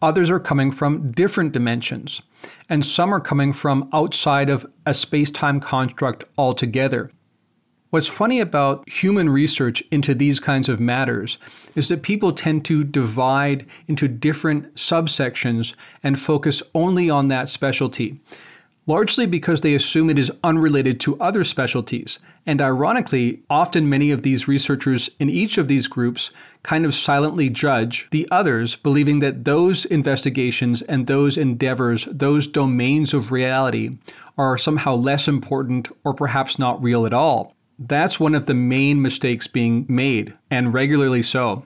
Others 0.00 0.30
are 0.30 0.40
coming 0.40 0.70
from 0.70 1.10
different 1.10 1.50
dimensions, 1.50 2.22
and 2.68 2.86
some 2.86 3.12
are 3.12 3.20
coming 3.20 3.52
from 3.52 3.88
outside 3.92 4.48
of 4.48 4.64
a 4.86 4.94
space 4.94 5.32
time 5.32 5.58
construct 5.58 6.22
altogether. 6.36 7.10
What's 7.90 8.06
funny 8.06 8.38
about 8.38 8.86
human 8.86 9.30
research 9.30 9.82
into 9.90 10.14
these 10.14 10.40
kinds 10.40 10.68
of 10.68 10.78
matters 10.78 11.38
is 11.74 11.88
that 11.88 12.02
people 12.02 12.32
tend 12.32 12.66
to 12.66 12.84
divide 12.84 13.64
into 13.86 14.08
different 14.08 14.74
subsections 14.74 15.74
and 16.02 16.20
focus 16.20 16.62
only 16.74 17.08
on 17.08 17.28
that 17.28 17.48
specialty, 17.48 18.20
largely 18.86 19.24
because 19.24 19.62
they 19.62 19.74
assume 19.74 20.10
it 20.10 20.18
is 20.18 20.30
unrelated 20.44 21.00
to 21.00 21.18
other 21.18 21.44
specialties. 21.44 22.18
And 22.44 22.60
ironically, 22.60 23.40
often 23.48 23.88
many 23.88 24.10
of 24.10 24.22
these 24.22 24.46
researchers 24.46 25.08
in 25.18 25.30
each 25.30 25.56
of 25.56 25.66
these 25.66 25.88
groups 25.88 26.30
kind 26.62 26.84
of 26.84 26.94
silently 26.94 27.48
judge 27.48 28.06
the 28.10 28.28
others, 28.30 28.76
believing 28.76 29.20
that 29.20 29.46
those 29.46 29.86
investigations 29.86 30.82
and 30.82 31.06
those 31.06 31.38
endeavors, 31.38 32.06
those 32.10 32.48
domains 32.48 33.14
of 33.14 33.32
reality, 33.32 33.96
are 34.36 34.58
somehow 34.58 34.94
less 34.94 35.26
important 35.26 35.88
or 36.04 36.12
perhaps 36.12 36.58
not 36.58 36.82
real 36.82 37.06
at 37.06 37.14
all. 37.14 37.54
That's 37.78 38.18
one 38.18 38.34
of 38.34 38.46
the 38.46 38.54
main 38.54 39.00
mistakes 39.00 39.46
being 39.46 39.86
made, 39.88 40.34
and 40.50 40.74
regularly 40.74 41.22
so. 41.22 41.64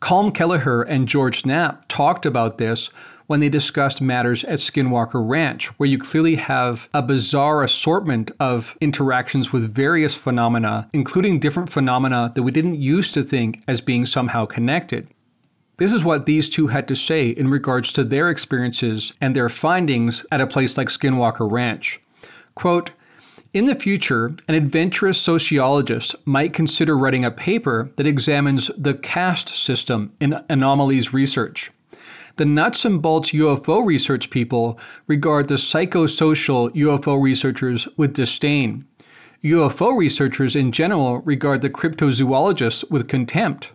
Colm 0.00 0.34
Kelleher 0.34 0.82
and 0.82 1.08
George 1.08 1.46
Knapp 1.46 1.86
talked 1.88 2.26
about 2.26 2.58
this 2.58 2.90
when 3.26 3.40
they 3.40 3.48
discussed 3.48 4.02
matters 4.02 4.44
at 4.44 4.58
Skinwalker 4.58 5.26
Ranch, 5.26 5.68
where 5.78 5.88
you 5.88 5.98
clearly 5.98 6.34
have 6.36 6.88
a 6.92 7.02
bizarre 7.02 7.62
assortment 7.62 8.30
of 8.38 8.76
interactions 8.80 9.52
with 9.52 9.72
various 9.72 10.14
phenomena, 10.14 10.90
including 10.92 11.40
different 11.40 11.70
phenomena 11.70 12.32
that 12.34 12.42
we 12.42 12.50
didn't 12.50 12.80
used 12.80 13.14
to 13.14 13.22
think 13.22 13.62
as 13.66 13.80
being 13.80 14.04
somehow 14.04 14.44
connected. 14.44 15.08
This 15.76 15.92
is 15.92 16.04
what 16.04 16.26
these 16.26 16.48
two 16.48 16.68
had 16.68 16.86
to 16.88 16.94
say 16.94 17.30
in 17.30 17.48
regards 17.48 17.92
to 17.94 18.04
their 18.04 18.28
experiences 18.28 19.12
and 19.20 19.34
their 19.34 19.48
findings 19.48 20.26
at 20.30 20.40
a 20.40 20.46
place 20.46 20.76
like 20.76 20.88
Skinwalker 20.88 21.50
Ranch. 21.50 22.00
Quote, 22.54 22.90
in 23.54 23.66
the 23.66 23.74
future, 23.76 24.34
an 24.48 24.56
adventurous 24.56 25.20
sociologist 25.20 26.16
might 26.26 26.52
consider 26.52 26.98
writing 26.98 27.24
a 27.24 27.30
paper 27.30 27.88
that 27.94 28.06
examines 28.06 28.68
the 28.76 28.94
caste 28.94 29.50
system 29.50 30.12
in 30.20 30.40
anomalies 30.50 31.14
research. 31.14 31.70
The 32.34 32.44
nuts 32.44 32.84
and 32.84 33.00
bolts 33.00 33.30
UFO 33.30 33.86
research 33.86 34.30
people 34.30 34.76
regard 35.06 35.46
the 35.46 35.54
psychosocial 35.54 36.74
UFO 36.74 37.22
researchers 37.22 37.86
with 37.96 38.14
disdain. 38.14 38.86
UFO 39.44 39.96
researchers 39.96 40.56
in 40.56 40.72
general 40.72 41.18
regard 41.18 41.62
the 41.62 41.70
cryptozoologists 41.70 42.90
with 42.90 43.06
contempt. 43.06 43.70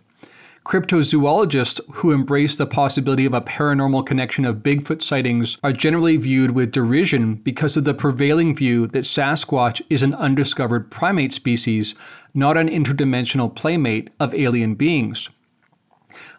Cryptozoologists 0.64 1.80
who 1.94 2.12
embrace 2.12 2.54
the 2.54 2.66
possibility 2.66 3.24
of 3.24 3.32
a 3.32 3.40
paranormal 3.40 4.04
connection 4.04 4.44
of 4.44 4.56
Bigfoot 4.56 5.02
sightings 5.02 5.56
are 5.64 5.72
generally 5.72 6.18
viewed 6.18 6.50
with 6.50 6.70
derision 6.70 7.36
because 7.36 7.78
of 7.78 7.84
the 7.84 7.94
prevailing 7.94 8.54
view 8.54 8.86
that 8.88 9.04
Sasquatch 9.04 9.80
is 9.88 10.02
an 10.02 10.14
undiscovered 10.14 10.90
primate 10.90 11.32
species, 11.32 11.94
not 12.34 12.58
an 12.58 12.68
interdimensional 12.68 13.54
playmate 13.54 14.10
of 14.20 14.34
alien 14.34 14.74
beings. 14.74 15.30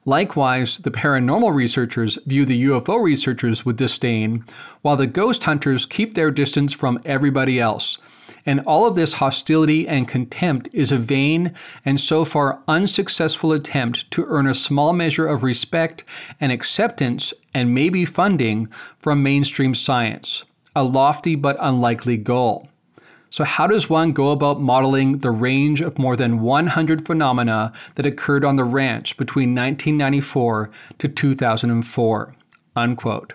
Likewise, 0.06 0.78
the 0.80 0.92
paranormal 0.92 1.54
researchers 1.54 2.18
view 2.25 2.46
the 2.46 2.66
UFO 2.66 3.01
researchers 3.01 3.66
with 3.66 3.78
disdain, 3.78 4.46
while 4.82 4.98
the 4.98 5.08
ghost 5.08 5.44
hunters 5.44 5.86
keep 5.86 6.13
their 6.13 6.32
distance 6.32 6.74
from 6.74 7.01
everybody 7.06 7.60
else, 7.60 7.98
and 8.46 8.60
all 8.62 8.86
of 8.86 8.96
this 8.96 9.14
hostility 9.14 9.88
and 9.88 10.08
contempt 10.08 10.68
is 10.74 10.92
a 10.92 10.98
vain 10.98 11.54
and 11.86 12.00
so 12.00 12.26
far 12.26 12.60
unsuccessful 12.68 13.52
attempt 13.52 14.10
to 14.12 14.26
earn 14.28 14.48
a 14.48 14.56
small 14.56 14.94
measure 14.94 15.28
of 15.28 15.44
respect 15.44 16.04
and 16.40 16.52
acceptance 16.52 17.34
and 17.54 17.74
maybe 17.74 18.06
funding 18.06 18.68
from 19.00 19.24
mainstream 19.24 19.76
science, 19.76 20.44
a 20.76 20.84
lofty 20.84 21.36
but 21.36 21.58
unlikely 21.60 22.18
goal. 22.18 22.68
So, 23.30 23.46
how 23.46 23.66
does 23.66 23.90
one 23.90 24.12
go 24.12 24.32
about 24.32 24.60
modeling 24.60 25.20
the 25.20 25.32
range 25.32 25.80
of 25.80 25.98
more 25.98 26.18
than 26.18 26.42
100 26.42 27.06
phenomena 27.06 27.72
that 27.96 28.06
occurred 28.06 28.44
on 28.44 28.58
the 28.58 28.66
ranch 28.66 29.16
between 29.16 29.56
1994 29.56 30.70
to 31.00 31.08
2004? 31.08 32.36
Unquote. 32.76 33.34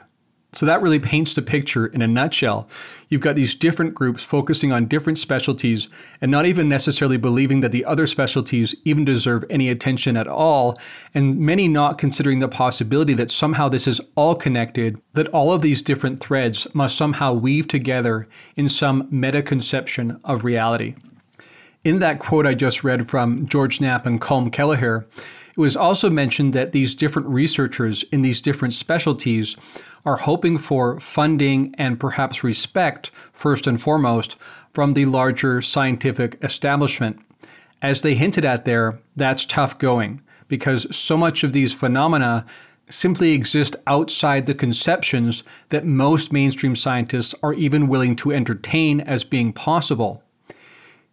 So 0.57 0.65
that 0.65 0.81
really 0.81 0.99
paints 0.99 1.35
the 1.35 1.43
picture 1.43 1.87
in 1.87 2.01
a 2.01 2.07
nutshell. 2.07 2.67
You've 3.11 3.21
got 3.21 3.37
these 3.37 3.55
different 3.55 3.95
groups 3.95 4.25
focusing 4.25 4.73
on 4.73 4.87
different 4.87 5.19
specialties 5.19 5.89
and 6.23 6.31
not 6.31 6.47
even 6.47 6.67
necessarily 6.67 7.19
believing 7.19 7.61
that 7.61 7.73
the 7.73 7.85
other 7.85 8.07
specialties 8.07 8.75
even 8.87 9.05
deserve 9.05 9.45
any 9.51 9.69
attention 9.69 10.17
at 10.17 10.27
all, 10.27 10.79
and 11.13 11.39
many 11.39 11.69
not 11.69 11.99
considering 11.99 12.39
the 12.39 12.49
possibility 12.49 13.13
that 13.13 13.31
somehow 13.31 13.69
this 13.69 13.87
is 13.87 14.01
all 14.15 14.35
connected, 14.35 14.99
that 15.13 15.29
all 15.29 15.53
of 15.53 15.61
these 15.61 15.83
different 15.83 16.21
threads 16.21 16.67
must 16.75 16.97
somehow 16.97 17.35
weave 17.35 17.69
together 17.69 18.27
in 18.57 18.71
some 18.71 19.07
meta 19.11 19.43
conception 19.43 20.19
of 20.25 20.43
reality. 20.43 20.95
In 21.85 21.99
that 21.99 22.19
quote 22.19 22.47
I 22.47 22.55
just 22.55 22.83
read 22.83 23.11
from 23.11 23.47
George 23.47 23.79
Knapp 23.79 24.07
and 24.07 24.23
Colm 24.23 24.51
Kelleher, 24.51 25.07
it 25.57 25.61
was 25.61 25.77
also 25.77 26.11
mentioned 26.11 26.53
that 26.53 26.73
these 26.73 26.95
different 26.95 27.29
researchers 27.29 28.05
in 28.05 28.23
these 28.23 28.43
different 28.43 28.75
specialties 28.75 29.57
are 30.07 30.19
hoping 30.19 30.57
for 30.57 30.99
funding 31.01 31.75
and 31.77 32.01
perhaps 32.01 32.43
respect, 32.45 33.11
first 33.33 33.67
and 33.67 33.83
foremost, 33.83 34.37
from 34.73 34.95
the 34.95 35.05
larger 35.05 35.61
scientific 35.61 36.39
establishment. 36.43 37.19
As 37.83 38.03
they 38.03 38.15
hinted 38.15 38.45
at 38.45 38.65
there, 38.65 39.01
that's 39.17 39.45
tough 39.45 39.79
going 39.79 40.23
because 40.49 40.87
so 40.97 41.17
much 41.17 41.43
of 41.43 41.53
these 41.53 41.73
phenomena 41.73 42.47
simply 42.89 43.33
exist 43.33 43.75
outside 43.87 44.47
the 44.47 44.55
conceptions 44.55 45.43
that 45.71 45.85
most 45.85 46.33
mainstream 46.33 46.77
scientists 46.77 47.35
are 47.43 47.55
even 47.55 47.89
willing 47.89 48.15
to 48.15 48.33
entertain 48.33 49.01
as 49.01 49.25
being 49.25 49.53
possible. 49.53 50.23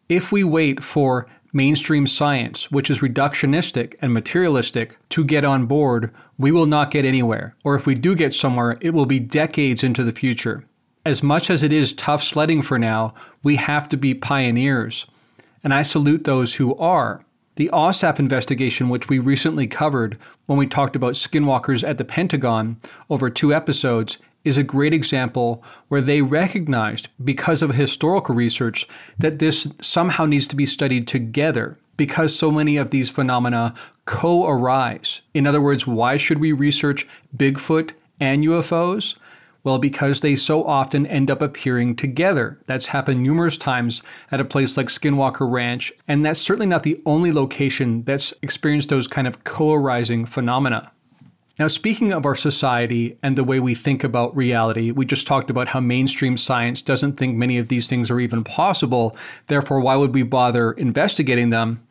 If 0.07 0.31
we 0.31 0.43
wait 0.43 0.83
for 0.83 1.27
mainstream 1.53 2.07
science, 2.07 2.71
which 2.71 2.89
is 2.89 2.99
reductionistic 2.99 3.95
and 4.01 4.13
materialistic, 4.13 4.97
to 5.09 5.23
get 5.23 5.45
on 5.45 5.67
board, 5.67 6.11
we 6.37 6.51
will 6.51 6.65
not 6.65 6.91
get 6.91 7.05
anywhere. 7.05 7.55
Or 7.63 7.75
if 7.75 7.85
we 7.85 7.95
do 7.95 8.15
get 8.15 8.33
somewhere, 8.33 8.77
it 8.81 8.89
will 8.89 9.05
be 9.05 9.19
decades 9.19 9.83
into 9.83 10.03
the 10.03 10.11
future. 10.11 10.65
As 11.05 11.21
much 11.21 11.49
as 11.49 11.63
it 11.63 11.71
is 11.71 11.93
tough 11.93 12.23
sledding 12.23 12.61
for 12.61 12.79
now, 12.79 13.13
we 13.43 13.57
have 13.57 13.87
to 13.89 13.97
be 13.97 14.13
pioneers. 14.13 15.05
And 15.63 15.73
I 15.73 15.83
salute 15.83 16.23
those 16.23 16.55
who 16.55 16.75
are. 16.75 17.23
The 17.55 17.69
OSAP 17.71 18.17
investigation, 18.17 18.89
which 18.89 19.09
we 19.09 19.19
recently 19.19 19.67
covered 19.67 20.17
when 20.47 20.57
we 20.57 20.65
talked 20.65 20.95
about 20.95 21.13
skinwalkers 21.13 21.87
at 21.87 21.99
the 21.99 22.05
Pentagon 22.05 22.77
over 23.09 23.29
two 23.29 23.53
episodes, 23.53 24.17
is 24.43 24.57
a 24.57 24.63
great 24.63 24.93
example 24.93 25.63
where 25.87 26.01
they 26.01 26.21
recognized, 26.21 27.07
because 27.23 27.61
of 27.61 27.75
historical 27.75 28.35
research, 28.35 28.87
that 29.17 29.39
this 29.39 29.67
somehow 29.81 30.25
needs 30.25 30.47
to 30.49 30.55
be 30.55 30.65
studied 30.65 31.07
together 31.07 31.77
because 31.97 32.35
so 32.35 32.51
many 32.51 32.77
of 32.77 32.89
these 32.89 33.09
phenomena 33.09 33.73
co 34.05 34.47
arise. 34.47 35.21
In 35.33 35.47
other 35.47 35.61
words, 35.61 35.87
why 35.87 36.17
should 36.17 36.39
we 36.39 36.51
research 36.51 37.07
Bigfoot 37.35 37.91
and 38.19 38.43
UFOs? 38.43 39.15
Well, 39.63 39.79
because 39.79 40.19
they 40.19 40.35
so 40.35 40.65
often 40.65 41.07
end 41.07 41.31
up 41.31 41.41
appearing 41.41 41.95
together. 41.95 42.59
That's 42.65 42.87
happened 42.87 43.23
numerous 43.23 43.57
times 43.57 44.01
at 44.29 44.41
a 44.41 44.45
place 44.45 44.75
like 44.75 44.87
Skinwalker 44.87 45.49
Ranch, 45.49 45.93
and 46.05 46.25
that's 46.25 46.41
certainly 46.41 46.65
not 46.65 46.83
the 46.83 47.01
only 47.05 47.31
location 47.31 48.03
that's 48.03 48.33
experienced 48.41 48.89
those 48.89 49.07
kind 49.07 49.25
of 49.25 49.45
co 49.45 49.73
arising 49.73 50.25
phenomena. 50.25 50.91
Now, 51.63 51.69
speaking 51.69 52.11
of 52.11 52.25
our 52.25 52.35
society 52.35 53.17
and 53.23 53.37
the 53.37 53.43
way 53.45 53.57
we 53.61 53.73
think 53.73 54.03
about 54.03 54.35
reality, 54.35 54.91
we 54.91 55.05
just 55.05 55.25
talked 55.25 55.49
about 55.49 55.69
how 55.69 55.79
mainstream 55.79 56.35
science 56.35 56.81
doesn't 56.81 57.13
think 57.13 57.37
many 57.37 57.57
of 57.57 57.69
these 57.69 57.87
things 57.87 58.11
are 58.11 58.19
even 58.19 58.43
possible. 58.43 59.15
Therefore, 59.47 59.79
why 59.79 59.95
would 59.95 60.13
we 60.13 60.23
bother 60.23 60.73
investigating 60.73 61.51
them? 61.51 61.81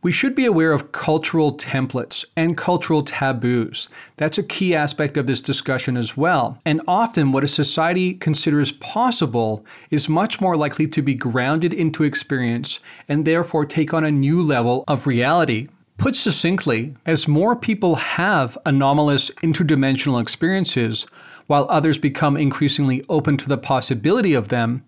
We 0.00 0.10
should 0.10 0.34
be 0.34 0.46
aware 0.46 0.72
of 0.72 0.92
cultural 0.92 1.54
templates 1.54 2.24
and 2.34 2.56
cultural 2.56 3.02
taboos. 3.02 3.90
That's 4.16 4.38
a 4.38 4.42
key 4.42 4.74
aspect 4.74 5.18
of 5.18 5.26
this 5.26 5.42
discussion 5.42 5.98
as 5.98 6.16
well. 6.16 6.58
And 6.64 6.80
often, 6.88 7.30
what 7.30 7.44
a 7.44 7.48
society 7.48 8.14
considers 8.14 8.72
possible 8.72 9.66
is 9.90 10.08
much 10.08 10.40
more 10.40 10.56
likely 10.56 10.88
to 10.88 11.02
be 11.02 11.14
grounded 11.14 11.74
into 11.74 12.04
experience 12.04 12.80
and 13.06 13.26
therefore 13.26 13.66
take 13.66 13.92
on 13.92 14.02
a 14.02 14.10
new 14.10 14.40
level 14.40 14.82
of 14.88 15.06
reality. 15.06 15.68
Put 15.96 16.16
succinctly, 16.16 16.96
as 17.06 17.28
more 17.28 17.54
people 17.54 17.94
have 17.94 18.58
anomalous 18.66 19.30
interdimensional 19.42 20.20
experiences, 20.20 21.06
while 21.46 21.66
others 21.68 21.98
become 21.98 22.36
increasingly 22.36 23.04
open 23.08 23.36
to 23.36 23.48
the 23.48 23.58
possibility 23.58 24.34
of 24.34 24.48
them, 24.48 24.84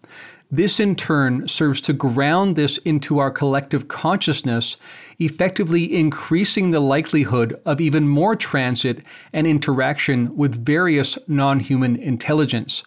this 0.50 0.78
in 0.78 0.94
turn 0.94 1.48
serves 1.48 1.80
to 1.82 1.92
ground 1.92 2.54
this 2.54 2.78
into 2.78 3.18
our 3.18 3.30
collective 3.30 3.88
consciousness 3.88 4.76
effectively 5.18 5.92
increasing 5.96 6.70
the 6.70 6.80
likelihood 6.80 7.60
of 7.64 7.80
even 7.80 8.08
more 8.08 8.36
transit 8.36 9.02
and 9.32 9.46
interaction 9.46 10.36
with 10.36 10.64
various 10.64 11.18
non 11.26 11.60
human 11.60 11.96
intelligence. 11.96 12.84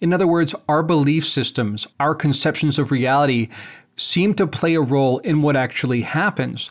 In 0.00 0.12
other 0.12 0.26
words, 0.26 0.54
our 0.68 0.82
belief 0.82 1.26
systems, 1.26 1.86
our 1.98 2.14
conceptions 2.14 2.78
of 2.78 2.90
reality, 2.90 3.48
seem 3.96 4.34
to 4.34 4.46
play 4.46 4.74
a 4.74 4.80
role 4.80 5.18
in 5.20 5.42
what 5.42 5.56
actually 5.56 6.02
happens. 6.02 6.70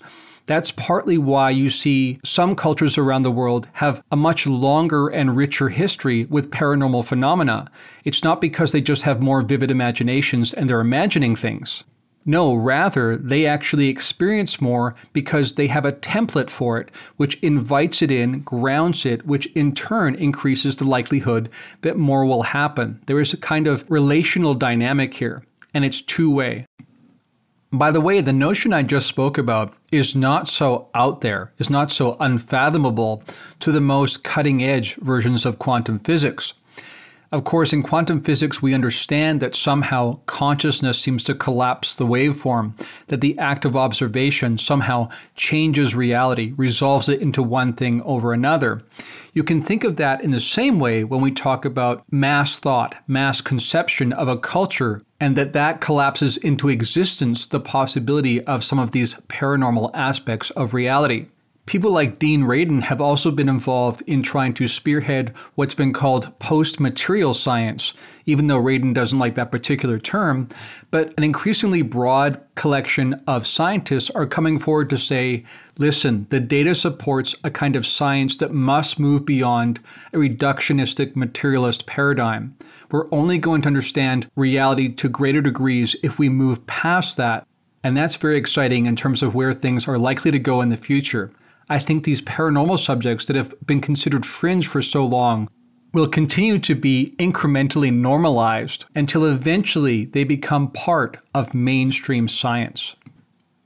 That's 0.51 0.71
partly 0.71 1.17
why 1.17 1.51
you 1.51 1.69
see 1.69 2.19
some 2.25 2.57
cultures 2.57 2.97
around 2.97 3.21
the 3.21 3.31
world 3.31 3.69
have 3.75 4.03
a 4.11 4.17
much 4.17 4.45
longer 4.45 5.07
and 5.07 5.37
richer 5.37 5.69
history 5.69 6.25
with 6.25 6.51
paranormal 6.51 7.05
phenomena. 7.05 7.71
It's 8.03 8.21
not 8.21 8.41
because 8.41 8.73
they 8.73 8.81
just 8.81 9.03
have 9.03 9.21
more 9.21 9.43
vivid 9.43 9.71
imaginations 9.71 10.53
and 10.53 10.69
they're 10.69 10.81
imagining 10.81 11.37
things. 11.37 11.85
No, 12.25 12.53
rather, 12.53 13.15
they 13.15 13.45
actually 13.45 13.87
experience 13.87 14.59
more 14.59 14.93
because 15.13 15.53
they 15.53 15.67
have 15.67 15.85
a 15.85 15.93
template 15.93 16.49
for 16.49 16.77
it, 16.81 16.91
which 17.15 17.39
invites 17.41 18.01
it 18.01 18.11
in, 18.11 18.41
grounds 18.41 19.05
it, 19.05 19.25
which 19.25 19.45
in 19.53 19.73
turn 19.73 20.15
increases 20.15 20.75
the 20.75 20.83
likelihood 20.83 21.49
that 21.83 21.95
more 21.95 22.25
will 22.25 22.43
happen. 22.43 23.01
There 23.05 23.21
is 23.21 23.31
a 23.31 23.37
kind 23.37 23.67
of 23.67 23.89
relational 23.89 24.53
dynamic 24.55 25.13
here, 25.13 25.45
and 25.73 25.85
it's 25.85 26.01
two 26.01 26.29
way. 26.29 26.65
By 27.73 27.89
the 27.91 28.01
way, 28.01 28.19
the 28.19 28.33
notion 28.33 28.73
I 28.73 28.83
just 28.83 29.07
spoke 29.07 29.37
about 29.37 29.73
is 29.93 30.13
not 30.13 30.49
so 30.49 30.89
out 30.93 31.21
there, 31.21 31.53
is 31.57 31.69
not 31.69 31.89
so 31.89 32.17
unfathomable 32.19 33.23
to 33.61 33.71
the 33.71 33.79
most 33.79 34.25
cutting 34.25 34.61
edge 34.61 34.95
versions 34.95 35.45
of 35.45 35.57
quantum 35.57 35.99
physics. 35.99 36.53
Of 37.31 37.45
course, 37.45 37.71
in 37.71 37.81
quantum 37.81 38.21
physics, 38.21 38.61
we 38.61 38.73
understand 38.73 39.39
that 39.39 39.55
somehow 39.55 40.19
consciousness 40.25 40.99
seems 40.99 41.23
to 41.23 41.33
collapse 41.33 41.95
the 41.95 42.05
waveform, 42.05 42.73
that 43.07 43.21
the 43.21 43.39
act 43.39 43.63
of 43.63 43.77
observation 43.77 44.57
somehow 44.57 45.07
changes 45.37 45.95
reality, 45.95 46.53
resolves 46.57 47.07
it 47.07 47.21
into 47.21 47.41
one 47.41 47.71
thing 47.71 48.01
over 48.01 48.33
another. 48.33 48.83
You 49.31 49.45
can 49.45 49.63
think 49.63 49.85
of 49.85 49.95
that 49.95 50.21
in 50.21 50.31
the 50.31 50.41
same 50.41 50.77
way 50.77 51.05
when 51.05 51.21
we 51.21 51.31
talk 51.31 51.63
about 51.63 52.03
mass 52.11 52.59
thought, 52.59 52.95
mass 53.07 53.39
conception 53.39 54.11
of 54.11 54.27
a 54.27 54.37
culture, 54.37 55.01
and 55.21 55.37
that 55.37 55.53
that 55.53 55.79
collapses 55.79 56.35
into 56.37 56.67
existence 56.67 57.45
the 57.45 57.59
possibility 57.59 58.43
of 58.45 58.63
some 58.63 58.79
of 58.79 58.91
these 58.91 59.13
paranormal 59.29 59.91
aspects 59.93 60.49
of 60.51 60.73
reality. 60.73 61.27
People 61.67 61.91
like 61.91 62.17
Dean 62.17 62.41
Radin 62.41 62.81
have 62.81 62.99
also 62.99 63.29
been 63.29 63.47
involved 63.47 64.01
in 64.07 64.23
trying 64.23 64.55
to 64.55 64.67
spearhead 64.67 65.31
what's 65.53 65.75
been 65.75 65.93
called 65.93 66.37
post 66.39 66.79
material 66.79 67.35
science, 67.35 67.93
even 68.25 68.47
though 68.47 68.59
Radin 68.59 68.95
doesn't 68.95 69.19
like 69.19 69.35
that 69.35 69.51
particular 69.51 69.99
term. 69.99 70.49
But 70.89 71.13
an 71.17 71.23
increasingly 71.23 71.83
broad 71.83 72.41
collection 72.55 73.21
of 73.27 73.45
scientists 73.45 74.09
are 74.09 74.25
coming 74.25 74.57
forward 74.57 74.89
to 74.89 74.97
say 74.97 75.45
listen, 75.77 76.25
the 76.31 76.39
data 76.39 76.73
supports 76.73 77.35
a 77.43 77.51
kind 77.51 77.75
of 77.75 77.85
science 77.85 78.37
that 78.37 78.51
must 78.51 78.99
move 78.99 79.23
beyond 79.23 79.79
a 80.13 80.17
reductionistic 80.17 81.15
materialist 81.15 81.85
paradigm. 81.85 82.55
We're 82.91 83.07
only 83.11 83.37
going 83.37 83.61
to 83.63 83.67
understand 83.67 84.29
reality 84.35 84.93
to 84.95 85.09
greater 85.09 85.41
degrees 85.41 85.95
if 86.03 86.19
we 86.19 86.29
move 86.29 86.67
past 86.67 87.17
that. 87.17 87.47
And 87.83 87.95
that's 87.95 88.15
very 88.15 88.37
exciting 88.37 88.85
in 88.85 88.95
terms 88.95 89.23
of 89.23 89.33
where 89.33 89.53
things 89.53 89.87
are 89.87 89.97
likely 89.97 90.29
to 90.31 90.39
go 90.39 90.61
in 90.61 90.69
the 90.69 90.77
future. 90.77 91.31
I 91.69 91.79
think 91.79 92.03
these 92.03 92.21
paranormal 92.21 92.79
subjects 92.79 93.25
that 93.25 93.35
have 93.35 93.55
been 93.65 93.81
considered 93.81 94.25
fringe 94.25 94.67
for 94.67 94.81
so 94.81 95.05
long 95.05 95.49
will 95.93 96.07
continue 96.07 96.59
to 96.59 96.75
be 96.75 97.15
incrementally 97.17 97.91
normalized 97.91 98.85
until 98.95 99.25
eventually 99.25 100.05
they 100.05 100.23
become 100.23 100.71
part 100.71 101.17
of 101.33 101.53
mainstream 101.53 102.27
science. 102.27 102.95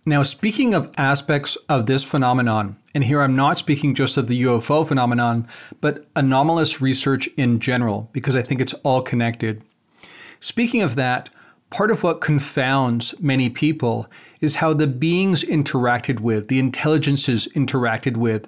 Now, 0.08 0.22
speaking 0.22 0.76
of 0.76 0.92
aspects 0.98 1.56
of 1.68 1.88
this 1.88 2.04
phenomenon, 2.04 2.78
and 2.94 3.04
here 3.04 3.22
I'm 3.22 3.36
not 3.36 3.58
speaking 3.58 3.96
just 3.96 4.18
of 4.18 4.28
the 4.28 4.44
UFO 4.44 4.88
phenomenon, 4.88 5.48
but 5.82 6.06
anomalous 6.16 6.80
research 6.80 7.28
in 7.38 7.60
general, 7.60 8.08
because 8.14 8.36
I 8.36 8.44
think 8.44 8.62
it's 8.62 8.76
all 8.84 9.02
connected. 9.02 9.64
Speaking 10.40 10.84
of 10.84 10.96
that, 10.96 11.30
part 11.72 11.90
of 11.90 12.04
what 12.04 12.22
confounds 12.22 13.16
many 13.20 13.50
people 13.50 14.06
is 14.42 14.58
how 14.58 14.74
the 14.74 14.86
beings 14.86 15.44
interacted 15.44 16.20
with, 16.20 16.50
the 16.50 16.60
intelligences 16.60 17.48
interacted 17.56 18.16
with, 18.16 18.48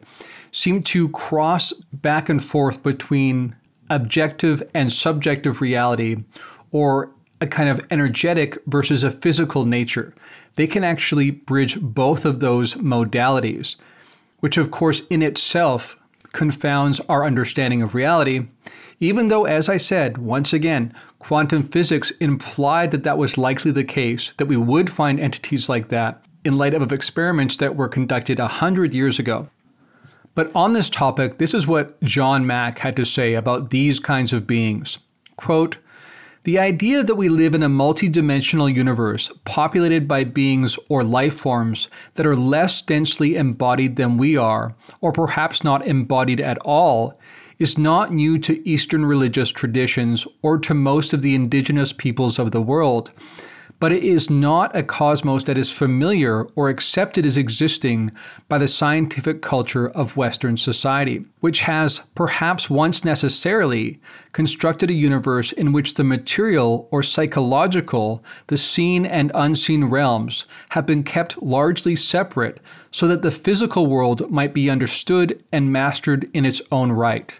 seem 0.51 0.83
to 0.83 1.09
cross 1.09 1.73
back 1.91 2.29
and 2.29 2.43
forth 2.43 2.83
between 2.83 3.55
objective 3.89 4.61
and 4.75 4.93
subjective 4.93 5.59
reality, 5.59 6.17
or 6.71 7.09
a 7.41 7.47
kind 7.47 7.69
of 7.69 7.83
energetic 7.89 8.59
versus 8.67 9.03
a 9.03 9.09
physical 9.09 9.65
nature. 9.65 10.13
They 10.57 10.67
can 10.67 10.83
actually 10.83 11.31
bridge 11.31 11.79
both 11.79 12.25
of 12.25 12.39
those 12.39 12.73
modalities, 12.73 13.75
which, 14.39 14.57
of 14.57 14.71
course, 14.71 15.03
in 15.09 15.21
itself 15.21 15.99
confounds 16.33 16.99
our 17.01 17.23
understanding 17.23 17.81
of 17.81 17.95
reality, 17.95 18.47
even 18.99 19.27
though, 19.27 19.45
as 19.45 19.69
I 19.69 19.77
said, 19.77 20.17
once 20.17 20.53
again, 20.53 20.93
quantum 21.19 21.61
physics 21.61 22.09
implied 22.19 22.89
that 22.89 23.03
that 23.03 23.19
was 23.19 23.37
likely 23.37 23.69
the 23.69 23.83
case, 23.83 24.33
that 24.37 24.47
we 24.47 24.57
would 24.57 24.91
find 24.91 25.19
entities 25.19 25.69
like 25.69 25.89
that 25.89 26.23
in 26.43 26.57
light 26.57 26.73
of 26.73 26.91
experiments 26.91 27.57
that 27.57 27.75
were 27.75 27.87
conducted 27.87 28.39
a 28.39 28.47
hundred 28.47 28.95
years 28.95 29.19
ago. 29.19 29.49
But 30.33 30.51
on 30.55 30.73
this 30.73 30.89
topic, 30.89 31.37
this 31.37 31.53
is 31.53 31.67
what 31.67 32.01
John 32.01 32.47
Mack 32.47 32.79
had 32.79 32.95
to 32.95 33.05
say 33.05 33.35
about 33.35 33.69
these 33.69 33.99
kinds 33.99 34.33
of 34.33 34.47
beings. 34.47 34.97
Quote, 35.35 35.77
the 36.47 36.57
idea 36.57 37.03
that 37.03 37.15
we 37.15 37.27
live 37.27 37.53
in 37.53 37.61
a 37.61 37.67
multidimensional 37.67 38.73
universe 38.73 39.29
populated 39.43 40.07
by 40.07 40.23
beings 40.23 40.79
or 40.89 41.03
life 41.03 41.33
forms 41.33 41.89
that 42.13 42.25
are 42.25 42.37
less 42.37 42.81
densely 42.81 43.35
embodied 43.35 43.97
than 43.97 44.15
we 44.15 44.37
are, 44.37 44.73
or 45.01 45.11
perhaps 45.11 45.61
not 45.61 45.85
embodied 45.85 46.39
at 46.39 46.57
all, 46.59 47.19
is 47.59 47.77
not 47.77 48.13
new 48.13 48.39
to 48.39 48.65
Eastern 48.65 49.05
religious 49.05 49.49
traditions 49.49 50.25
or 50.41 50.57
to 50.57 50.73
most 50.73 51.11
of 51.11 51.21
the 51.21 51.35
indigenous 51.35 51.91
peoples 51.91 52.39
of 52.39 52.51
the 52.51 52.61
world 52.61 53.11
but 53.79 53.91
it 53.91 54.03
is 54.03 54.29
not 54.29 54.75
a 54.75 54.81
cosmos 54.81 55.43
that 55.43 55.57
is 55.57 55.71
familiar 55.71 56.43
or 56.55 56.69
accepted 56.69 57.25
as 57.25 57.37
existing 57.37 58.11
by 58.47 58.57
the 58.57 58.67
scientific 58.67 59.41
culture 59.41 59.89
of 59.89 60.17
Western 60.17 60.57
society, 60.57 61.25
which 61.39 61.61
has, 61.61 61.99
perhaps 62.15 62.69
once 62.69 63.05
necessarily, 63.05 63.99
constructed 64.31 64.89
a 64.89 64.93
universe 64.93 65.51
in 65.51 65.73
which 65.73 65.93
the 65.93 66.03
material 66.03 66.87
or 66.91 67.03
psychological, 67.03 68.23
the 68.47 68.57
seen 68.57 69.05
and 69.05 69.31
unseen 69.35 69.85
realms, 69.85 70.45
have 70.69 70.85
been 70.85 71.03
kept 71.03 71.41
largely 71.41 71.95
separate 71.95 72.59
so 72.91 73.07
that 73.07 73.21
the 73.21 73.31
physical 73.31 73.85
world 73.85 74.29
might 74.31 74.53
be 74.53 74.69
understood 74.69 75.43
and 75.51 75.71
mastered 75.71 76.29
in 76.33 76.45
its 76.45 76.61
own 76.71 76.91
right. 76.91 77.33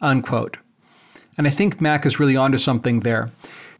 Unquote. 0.00 0.56
And 1.36 1.46
I 1.46 1.50
think 1.50 1.80
Mack 1.80 2.04
is 2.04 2.20
really 2.20 2.36
onto 2.36 2.58
something 2.58 3.00
there. 3.00 3.30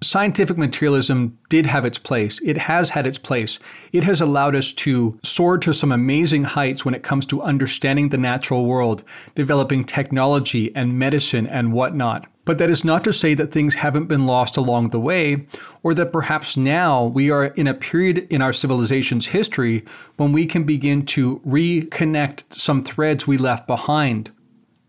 Scientific 0.02 0.56
materialism 0.56 1.38
did 1.50 1.66
have 1.66 1.84
its 1.84 1.98
place. 1.98 2.40
It 2.42 2.56
has 2.56 2.90
had 2.90 3.06
its 3.06 3.18
place. 3.18 3.58
It 3.92 4.02
has 4.04 4.22
allowed 4.22 4.54
us 4.54 4.72
to 4.72 5.18
soar 5.22 5.58
to 5.58 5.74
some 5.74 5.92
amazing 5.92 6.44
heights 6.44 6.86
when 6.86 6.94
it 6.94 7.02
comes 7.02 7.26
to 7.26 7.42
understanding 7.42 8.08
the 8.08 8.16
natural 8.16 8.64
world, 8.64 9.04
developing 9.34 9.84
technology 9.84 10.74
and 10.74 10.98
medicine 10.98 11.46
and 11.46 11.74
whatnot. 11.74 12.26
But 12.46 12.56
that 12.56 12.70
is 12.70 12.82
not 12.82 13.04
to 13.04 13.12
say 13.12 13.34
that 13.34 13.52
things 13.52 13.74
haven't 13.74 14.06
been 14.06 14.24
lost 14.24 14.56
along 14.56 14.88
the 14.88 14.98
way, 14.98 15.46
or 15.82 15.92
that 15.92 16.12
perhaps 16.12 16.56
now 16.56 17.04
we 17.04 17.30
are 17.30 17.44
in 17.44 17.66
a 17.66 17.74
period 17.74 18.26
in 18.30 18.40
our 18.40 18.54
civilization's 18.54 19.28
history 19.28 19.84
when 20.16 20.32
we 20.32 20.46
can 20.46 20.64
begin 20.64 21.04
to 21.06 21.40
reconnect 21.46 22.54
some 22.54 22.82
threads 22.82 23.26
we 23.26 23.36
left 23.36 23.66
behind. 23.66 24.30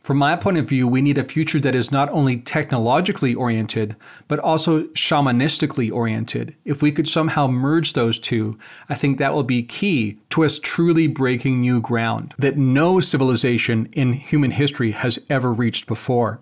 From 0.01 0.17
my 0.17 0.35
point 0.35 0.57
of 0.57 0.67
view, 0.67 0.87
we 0.87 1.01
need 1.01 1.19
a 1.19 1.23
future 1.23 1.59
that 1.59 1.75
is 1.75 1.91
not 1.91 2.09
only 2.09 2.37
technologically 2.37 3.35
oriented, 3.35 3.95
but 4.27 4.39
also 4.39 4.85
shamanistically 4.95 5.91
oriented. 5.91 6.55
If 6.65 6.81
we 6.81 6.91
could 6.91 7.07
somehow 7.07 7.47
merge 7.47 7.93
those 7.93 8.17
two, 8.17 8.57
I 8.89 8.95
think 8.95 9.19
that 9.19 9.31
will 9.31 9.43
be 9.43 9.61
key 9.61 10.17
to 10.31 10.43
us 10.43 10.57
truly 10.57 11.05
breaking 11.05 11.61
new 11.61 11.79
ground 11.79 12.33
that 12.39 12.57
no 12.57 12.99
civilization 12.99 13.89
in 13.91 14.13
human 14.13 14.51
history 14.51 14.91
has 14.91 15.19
ever 15.29 15.53
reached 15.53 15.85
before. 15.85 16.41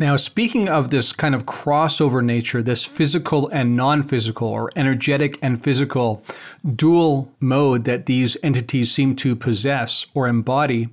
Now, 0.00 0.16
speaking 0.16 0.68
of 0.68 0.90
this 0.90 1.12
kind 1.12 1.34
of 1.34 1.46
crossover 1.46 2.22
nature, 2.22 2.62
this 2.62 2.84
physical 2.84 3.48
and 3.48 3.76
non 3.76 4.02
physical, 4.02 4.46
or 4.46 4.70
energetic 4.76 5.38
and 5.42 5.60
physical 5.60 6.22
dual 6.76 7.32
mode 7.40 7.84
that 7.84 8.06
these 8.06 8.36
entities 8.42 8.92
seem 8.92 9.16
to 9.16 9.34
possess 9.34 10.06
or 10.14 10.28
embody, 10.28 10.90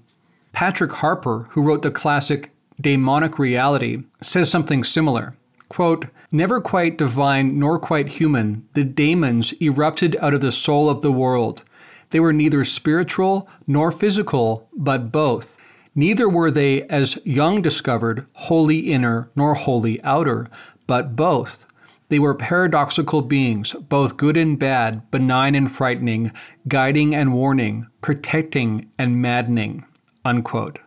Patrick 0.55 0.91
Harpur, 0.91 1.47
who 1.49 1.61
wrote 1.61 1.81
the 1.81 1.91
classic 1.91 2.51
Daemonic 2.81 3.37
Reality, 3.37 4.03
says 4.21 4.49
something 4.49 4.85
similar. 4.85 5.35
Quote, 5.67 6.05
Never 6.31 6.61
quite 6.61 6.97
divine 6.97 7.59
nor 7.59 7.77
quite 7.77 8.07
human, 8.07 8.65
the 8.73 8.85
daemons 8.85 9.53
erupted 9.61 10.15
out 10.21 10.33
of 10.33 10.39
the 10.39 10.53
soul 10.53 10.89
of 10.89 11.01
the 11.01 11.11
world. 11.11 11.63
They 12.11 12.21
were 12.21 12.31
neither 12.31 12.63
spiritual 12.63 13.49
nor 13.67 13.91
physical, 13.91 14.69
but 14.71 15.11
both. 15.11 15.57
Neither 15.93 16.29
were 16.29 16.51
they, 16.51 16.83
as 16.83 17.19
Jung 17.25 17.61
discovered, 17.61 18.25
wholly 18.35 18.93
inner 18.93 19.29
nor 19.35 19.55
wholly 19.55 20.01
outer, 20.03 20.47
but 20.87 21.17
both. 21.17 21.65
They 22.07 22.19
were 22.19 22.33
paradoxical 22.33 23.21
beings, 23.23 23.73
both 23.73 24.15
good 24.15 24.37
and 24.37 24.57
bad, 24.57 25.11
benign 25.11 25.53
and 25.53 25.69
frightening, 25.69 26.31
guiding 26.65 27.13
and 27.13 27.33
warning, 27.33 27.87
protecting 27.99 28.89
and 28.97 29.21
maddening. 29.21 29.83
Unquote. 30.25 30.79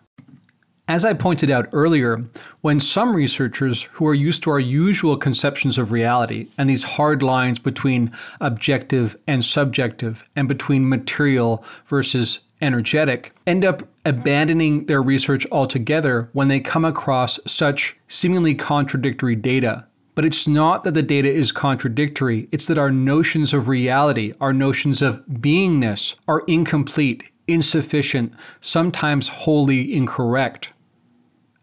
As 0.88 1.04
I 1.04 1.12
pointed 1.12 1.50
out 1.50 1.68
earlier, 1.72 2.24
when 2.62 2.80
some 2.80 3.14
researchers 3.14 3.82
who 3.92 4.06
are 4.06 4.14
used 4.14 4.42
to 4.42 4.50
our 4.50 4.58
usual 4.58 5.18
conceptions 5.18 5.76
of 5.76 5.92
reality 5.92 6.48
and 6.56 6.68
these 6.68 6.82
hard 6.84 7.22
lines 7.22 7.58
between 7.58 8.10
objective 8.40 9.16
and 9.26 9.44
subjective 9.44 10.26
and 10.34 10.48
between 10.48 10.88
material 10.88 11.62
versus 11.86 12.40
energetic 12.62 13.32
end 13.46 13.66
up 13.66 13.82
abandoning 14.04 14.86
their 14.86 15.02
research 15.02 15.46
altogether 15.52 16.30
when 16.32 16.48
they 16.48 16.58
come 16.58 16.86
across 16.86 17.38
such 17.46 17.96
seemingly 18.08 18.54
contradictory 18.54 19.36
data. 19.36 19.86
But 20.14 20.24
it's 20.24 20.48
not 20.48 20.82
that 20.82 20.94
the 20.94 21.02
data 21.02 21.30
is 21.30 21.52
contradictory, 21.52 22.48
it's 22.50 22.66
that 22.66 22.78
our 22.78 22.90
notions 22.90 23.54
of 23.54 23.68
reality, 23.68 24.32
our 24.40 24.52
notions 24.52 25.00
of 25.02 25.22
beingness, 25.26 26.16
are 26.26 26.42
incomplete, 26.48 27.24
insufficient, 27.48 28.32
sometimes 28.60 29.28
wholly 29.28 29.92
incorrect. 29.92 30.68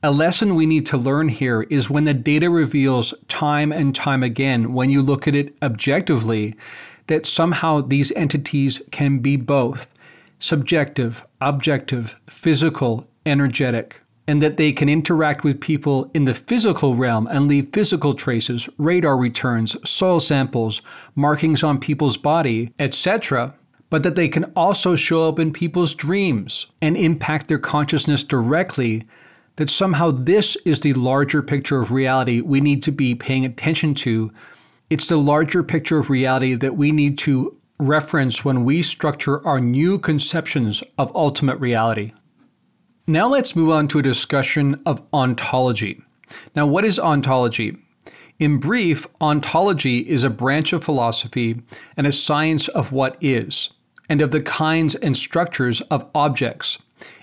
A 0.03 0.11
lesson 0.11 0.55
we 0.55 0.65
need 0.65 0.85
to 0.87 0.97
learn 0.97 1.29
here 1.29 1.63
is 1.63 1.89
when 1.89 2.03
the 2.03 2.13
data 2.13 2.49
reveals 2.49 3.13
time 3.27 3.71
and 3.71 3.95
time 3.95 4.21
again, 4.21 4.73
when 4.73 4.89
you 4.89 5.01
look 5.01 5.27
at 5.27 5.35
it 5.35 5.55
objectively, 5.63 6.55
that 7.07 7.25
somehow 7.25 7.81
these 7.81 8.11
entities 8.11 8.81
can 8.91 9.19
be 9.19 9.35
both 9.35 9.89
subjective, 10.39 11.25
objective, 11.41 12.15
physical, 12.29 13.07
energetic, 13.25 14.01
and 14.27 14.41
that 14.41 14.57
they 14.57 14.71
can 14.71 14.89
interact 14.89 15.43
with 15.43 15.61
people 15.61 16.09
in 16.13 16.25
the 16.25 16.33
physical 16.33 16.95
realm 16.95 17.27
and 17.27 17.47
leave 17.47 17.69
physical 17.73 18.13
traces, 18.13 18.67
radar 18.77 19.17
returns, 19.17 19.75
soil 19.87 20.19
samples, 20.19 20.81
markings 21.15 21.63
on 21.63 21.79
people's 21.79 22.17
body, 22.17 22.73
etc., 22.79 23.53
but 23.89 24.03
that 24.03 24.15
they 24.15 24.27
can 24.27 24.45
also 24.55 24.95
show 24.95 25.27
up 25.27 25.39
in 25.39 25.53
people's 25.53 25.93
dreams 25.93 26.67
and 26.81 26.97
impact 26.97 27.47
their 27.47 27.59
consciousness 27.59 28.23
directly 28.23 29.07
that 29.57 29.69
somehow 29.69 30.11
this 30.11 30.55
is 30.65 30.81
the 30.81 30.93
larger 30.93 31.41
picture 31.41 31.79
of 31.79 31.91
reality 31.91 32.41
we 32.41 32.59
need 32.59 32.83
to 32.83 32.91
be 32.91 33.15
paying 33.15 33.45
attention 33.45 33.93
to. 33.95 34.31
It's 34.89 35.07
the 35.07 35.17
larger 35.17 35.63
picture 35.63 35.97
of 35.97 36.09
reality 36.09 36.55
that 36.55 36.75
we 36.75 36.91
need 36.91 37.17
to 37.19 37.55
reference 37.79 38.43
when 38.43 38.65
we 38.65 38.81
structure 38.81 39.45
our 39.45 39.59
new 39.59 39.99
conceptions 39.99 40.83
of 40.97 41.15
ultimate 41.15 41.59
reality. 41.59 42.13
Now 43.07 43.27
let's 43.27 43.55
move 43.55 43.69
on 43.69 43.87
to 43.89 43.99
a 43.99 44.03
discussion 44.03 44.81
of 44.85 45.01
ontology. 45.13 46.01
Now, 46.55 46.65
what 46.65 46.85
is 46.85 46.97
ontology? 46.97 47.77
In 48.39 48.57
brief, 48.57 49.05
ontology 49.21 49.99
is 49.99 50.23
a 50.23 50.29
branch 50.29 50.73
of 50.73 50.83
philosophy 50.83 51.61
and 51.95 52.07
a 52.07 52.11
science 52.11 52.67
of 52.67 52.91
what 52.91 53.15
is, 53.21 53.69
and 54.09 54.21
of 54.21 54.31
the 54.31 54.41
kinds 54.41 54.95
and 54.95 55.17
structures 55.17 55.81
of 55.81 56.09
objects, 56.13 56.77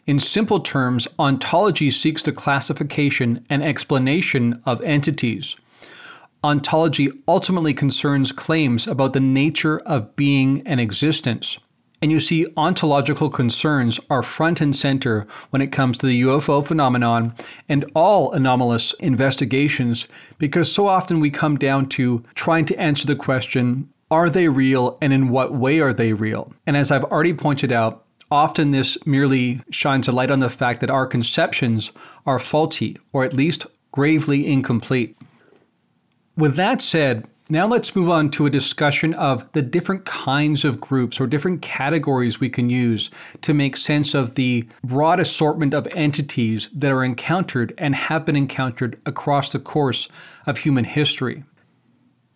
in 0.06 0.18
simple 0.18 0.58
terms, 0.60 1.06
ontology 1.18 1.90
seeks 1.90 2.22
the 2.24 2.32
classification 2.32 3.44
and 3.48 3.62
explanation 3.62 4.60
of 4.66 4.82
entities. 4.82 5.56
Ontology 6.42 7.10
ultimately 7.28 7.72
concerns 7.72 8.32
claims 8.32 8.88
about 8.88 9.12
the 9.12 9.20
nature 9.20 9.78
of 9.80 10.16
being 10.16 10.66
and 10.66 10.80
existence. 10.80 11.58
And 12.00 12.10
you 12.10 12.18
see, 12.18 12.48
ontological 12.56 13.30
concerns 13.30 14.00
are 14.10 14.24
front 14.24 14.60
and 14.60 14.74
center 14.74 15.24
when 15.50 15.62
it 15.62 15.70
comes 15.70 15.98
to 15.98 16.06
the 16.06 16.22
UFO 16.22 16.66
phenomenon 16.66 17.32
and 17.68 17.84
all 17.94 18.32
anomalous 18.32 18.92
investigations, 18.94 20.08
because 20.38 20.72
so 20.72 20.88
often 20.88 21.20
we 21.20 21.30
come 21.30 21.56
down 21.56 21.88
to 21.90 22.24
trying 22.34 22.64
to 22.64 22.76
answer 22.76 23.06
the 23.06 23.14
question 23.14 23.88
are 24.12 24.30
they 24.30 24.46
real 24.46 24.98
and 25.00 25.12
in 25.12 25.30
what 25.30 25.54
way 25.54 25.80
are 25.80 25.92
they 25.92 26.12
real? 26.12 26.52
And 26.66 26.76
as 26.76 26.92
I've 26.92 27.04
already 27.04 27.34
pointed 27.34 27.72
out, 27.72 28.04
Often, 28.32 28.70
this 28.70 28.96
merely 29.04 29.60
shines 29.70 30.08
a 30.08 30.12
light 30.12 30.30
on 30.30 30.40
the 30.40 30.48
fact 30.48 30.80
that 30.80 30.90
our 30.90 31.06
conceptions 31.06 31.92
are 32.24 32.38
faulty 32.38 32.96
or 33.12 33.24
at 33.24 33.34
least 33.34 33.66
gravely 33.92 34.50
incomplete. 34.50 35.18
With 36.34 36.56
that 36.56 36.80
said, 36.80 37.26
now 37.50 37.66
let's 37.66 37.94
move 37.94 38.08
on 38.08 38.30
to 38.30 38.46
a 38.46 38.50
discussion 38.50 39.12
of 39.12 39.52
the 39.52 39.60
different 39.60 40.06
kinds 40.06 40.64
of 40.64 40.80
groups 40.80 41.20
or 41.20 41.26
different 41.26 41.60
categories 41.60 42.40
we 42.40 42.48
can 42.48 42.70
use 42.70 43.10
to 43.42 43.52
make 43.52 43.76
sense 43.76 44.14
of 44.14 44.36
the 44.36 44.66
broad 44.82 45.20
assortment 45.20 45.74
of 45.74 45.86
entities 45.88 46.70
that 46.72 46.90
are 46.90 47.04
encountered 47.04 47.74
and 47.76 47.94
have 47.94 48.24
been 48.24 48.36
encountered 48.36 48.98
across 49.04 49.52
the 49.52 49.58
course 49.58 50.08
of 50.46 50.56
human 50.56 50.84
history. 50.84 51.44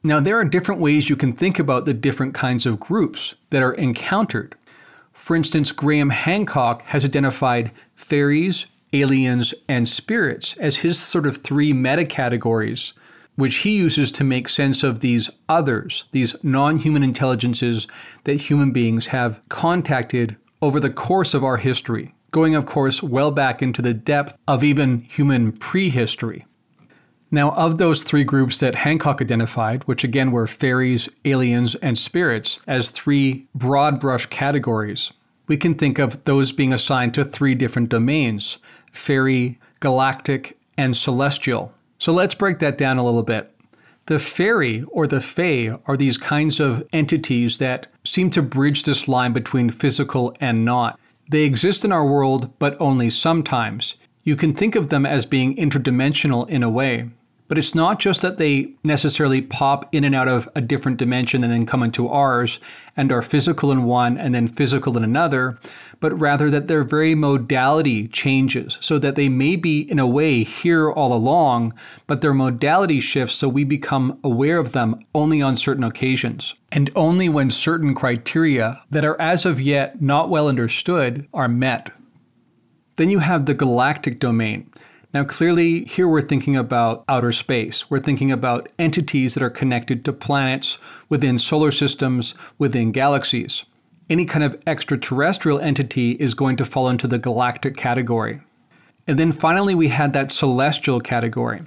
Now, 0.07 0.21
there 0.21 0.39
are 0.39 0.45
different 0.45 0.81
ways 0.81 1.11
you 1.11 1.17
can 1.17 1.33
think 1.33 1.59
about 1.59 1.85
the 1.85 1.93
different 1.93 2.33
kinds 2.33 2.65
of 2.65 2.79
groups 2.79 3.35
that 3.51 3.65
are 3.65 3.73
encountered. 3.73 4.55
For 5.13 5.35
instance, 5.35 5.73
Graham 5.73 6.11
Hancock 6.11 6.83
has 6.83 7.05
identified 7.05 7.73
fairies, 7.97 8.67
aliens, 8.93 9.53
and 9.69 9.89
spirits 9.89 10.57
as 10.59 10.77
his 10.77 10.97
sort 10.97 11.27
of 11.27 11.39
three 11.39 11.73
meta 11.73 12.05
categories, 12.05 12.93
which 13.35 13.57
he 13.57 13.77
uses 13.77 14.13
to 14.13 14.23
make 14.23 14.49
sense 14.49 14.85
of 14.85 15.01
these 15.01 15.29
others, 15.49 16.05
these 16.13 16.37
non 16.41 16.79
human 16.79 17.03
intelligences 17.03 17.89
that 18.23 18.43
human 18.43 18.71
beings 18.71 19.09
have 19.09 19.41
contacted 19.49 20.37
over 20.63 20.79
the 20.79 20.89
course 20.89 21.35
of 21.35 21.43
our 21.43 21.57
history, 21.57 22.15
going, 22.31 22.55
of 22.55 22.65
course, 22.65 23.03
well 23.03 23.33
back 23.33 23.61
into 23.61 23.83
the 23.83 23.93
depth 23.93 24.39
of 24.47 24.63
even 24.63 25.01
human 25.01 25.51
prehistory. 25.51 26.47
Now, 27.31 27.51
of 27.53 27.79
those 27.79 28.05
three 28.05 28.23
groups 28.25 28.61
that 28.61 28.77
Hancock 28.77 29.21
identified, 29.21 29.83
which 29.85 30.05
again 30.05 30.31
were 30.31 30.47
fairies, 30.47 31.09
aliens, 31.25 31.75
and 31.77 31.99
spirits, 31.99 32.61
as 32.67 32.91
three 32.91 33.49
broad 33.55 33.99
brush 33.99 34.27
categories, 34.27 35.13
we 35.49 35.57
can 35.57 35.75
think 35.75 35.99
of 35.99 36.25
those 36.25 36.53
being 36.53 36.73
assigned 36.73 37.15
to 37.15 37.25
three 37.25 37.55
different 37.55 37.89
domains 37.89 38.59
fairy, 38.93 39.59
galactic, 39.81 40.57
and 40.79 40.97
celestial. 40.97 41.73
So 41.99 42.13
let's 42.13 42.35
break 42.35 42.61
that 42.61 42.79
down 42.79 42.97
a 42.97 43.05
little 43.05 43.23
bit. 43.23 43.53
The 44.07 44.19
fairy 44.19 44.85
or 44.89 45.07
the 45.07 45.21
fae 45.21 45.79
are 45.87 45.97
these 45.97 46.17
kinds 46.17 46.61
of 46.61 46.87
entities 46.93 47.59
that 47.59 47.89
seem 48.05 48.31
to 48.31 48.43
bridge 48.43 48.85
this 48.85 49.09
line 49.09 49.33
between 49.33 49.71
physical 49.71 50.35
and 50.41 50.65
not. 50.65 50.99
They 51.29 51.43
exist 51.43 51.85
in 51.85 51.93
our 51.93 52.07
world, 52.07 52.57
but 52.59 52.81
only 52.81 53.11
sometimes. 53.11 53.97
You 54.27 54.35
can 54.35 54.55
think 54.55 54.75
of 54.75 54.89
them 54.89 55.07
as 55.07 55.25
being 55.25 55.55
interdimensional 55.55 56.49
in 56.49 56.65
a 56.65 56.69
way. 56.69 57.11
But 57.47 57.59
it's 57.59 57.77
not 57.77 58.01
just 58.01 58.23
that 58.23 58.39
they 58.39 58.73
necessarily 58.83 59.41
pop 59.41 59.95
in 59.95 60.03
and 60.03 60.17
out 60.17 60.27
of 60.27 60.49
a 60.57 60.61
different 60.61 60.99
dimension 60.99 61.45
and 61.45 61.53
then 61.53 61.65
come 61.65 61.85
into 61.85 62.09
ours 62.09 62.59
and 62.97 63.13
are 63.13 63.23
physical 63.23 63.71
in 63.71 63.85
one 63.85 64.19
and 64.19 64.35
then 64.35 64.49
physical 64.49 64.97
in 64.97 65.05
another, 65.05 65.61
but 66.01 66.19
rather 66.19 66.51
that 66.51 66.67
their 66.67 66.83
very 66.83 67.15
modality 67.15 68.09
changes 68.09 68.79
so 68.81 68.99
that 68.99 69.15
they 69.15 69.29
may 69.29 69.55
be, 69.55 69.83
in 69.83 70.01
a 70.01 70.09
way, 70.09 70.43
here 70.43 70.91
all 70.91 71.13
along, 71.13 71.73
but 72.09 72.21
their 72.21 72.35
modality 72.35 72.99
shifts 72.99 73.37
so 73.37 73.49
we 73.49 73.63
become 73.63 74.19
aware 74.25 74.59
of 74.59 74.73
them 74.73 74.99
only 75.15 75.41
on 75.41 75.55
certain 75.55 75.85
occasions. 75.85 76.55
And 76.73 76.91
only 76.97 77.29
when 77.29 77.51
certain 77.51 77.95
criteria 77.95 78.83
that 78.91 79.05
are 79.05 79.21
as 79.21 79.47
of 79.47 79.61
yet 79.61 80.03
not 80.03 80.31
well 80.31 80.49
understood 80.49 81.29
are 81.33 81.47
met. 81.47 81.91
Then 82.97 83.11
you 83.11 83.19
have 83.21 83.47
the 83.47 83.55
galactic 83.55 84.19
domain. 84.19 84.71
Now, 85.15 85.25
clearly, 85.25 85.85
here 85.85 86.09
we're 86.09 86.21
thinking 86.21 86.57
about 86.57 87.05
outer 87.09 87.33
space. 87.33 87.89
We're 87.89 88.01
thinking 88.01 88.31
about 88.31 88.69
entities 88.79 89.35
that 89.35 89.43
are 89.43 89.51
connected 89.51 90.05
to 90.05 90.13
planets 90.13 90.79
within 91.09 91.39
solar 91.39 91.71
systems, 91.71 92.35
within 92.59 92.93
galaxies. 92.93 93.65
Any 94.11 94.25
kind 94.25 94.45
of 94.45 94.61
extraterrestrial 94.67 95.59
entity 95.61 96.13
is 96.13 96.35
going 96.35 96.57
to 96.57 96.65
fall 96.65 96.89
into 96.89 97.07
the 97.07 97.19
galactic 97.19 97.77
category. 97.77 98.41
And 99.07 99.19
then 99.19 99.33
finally, 99.33 99.75
we 99.75 99.89
had 99.89 100.13
that 100.13 100.33
celestial 100.33 101.01
category. 101.01 101.63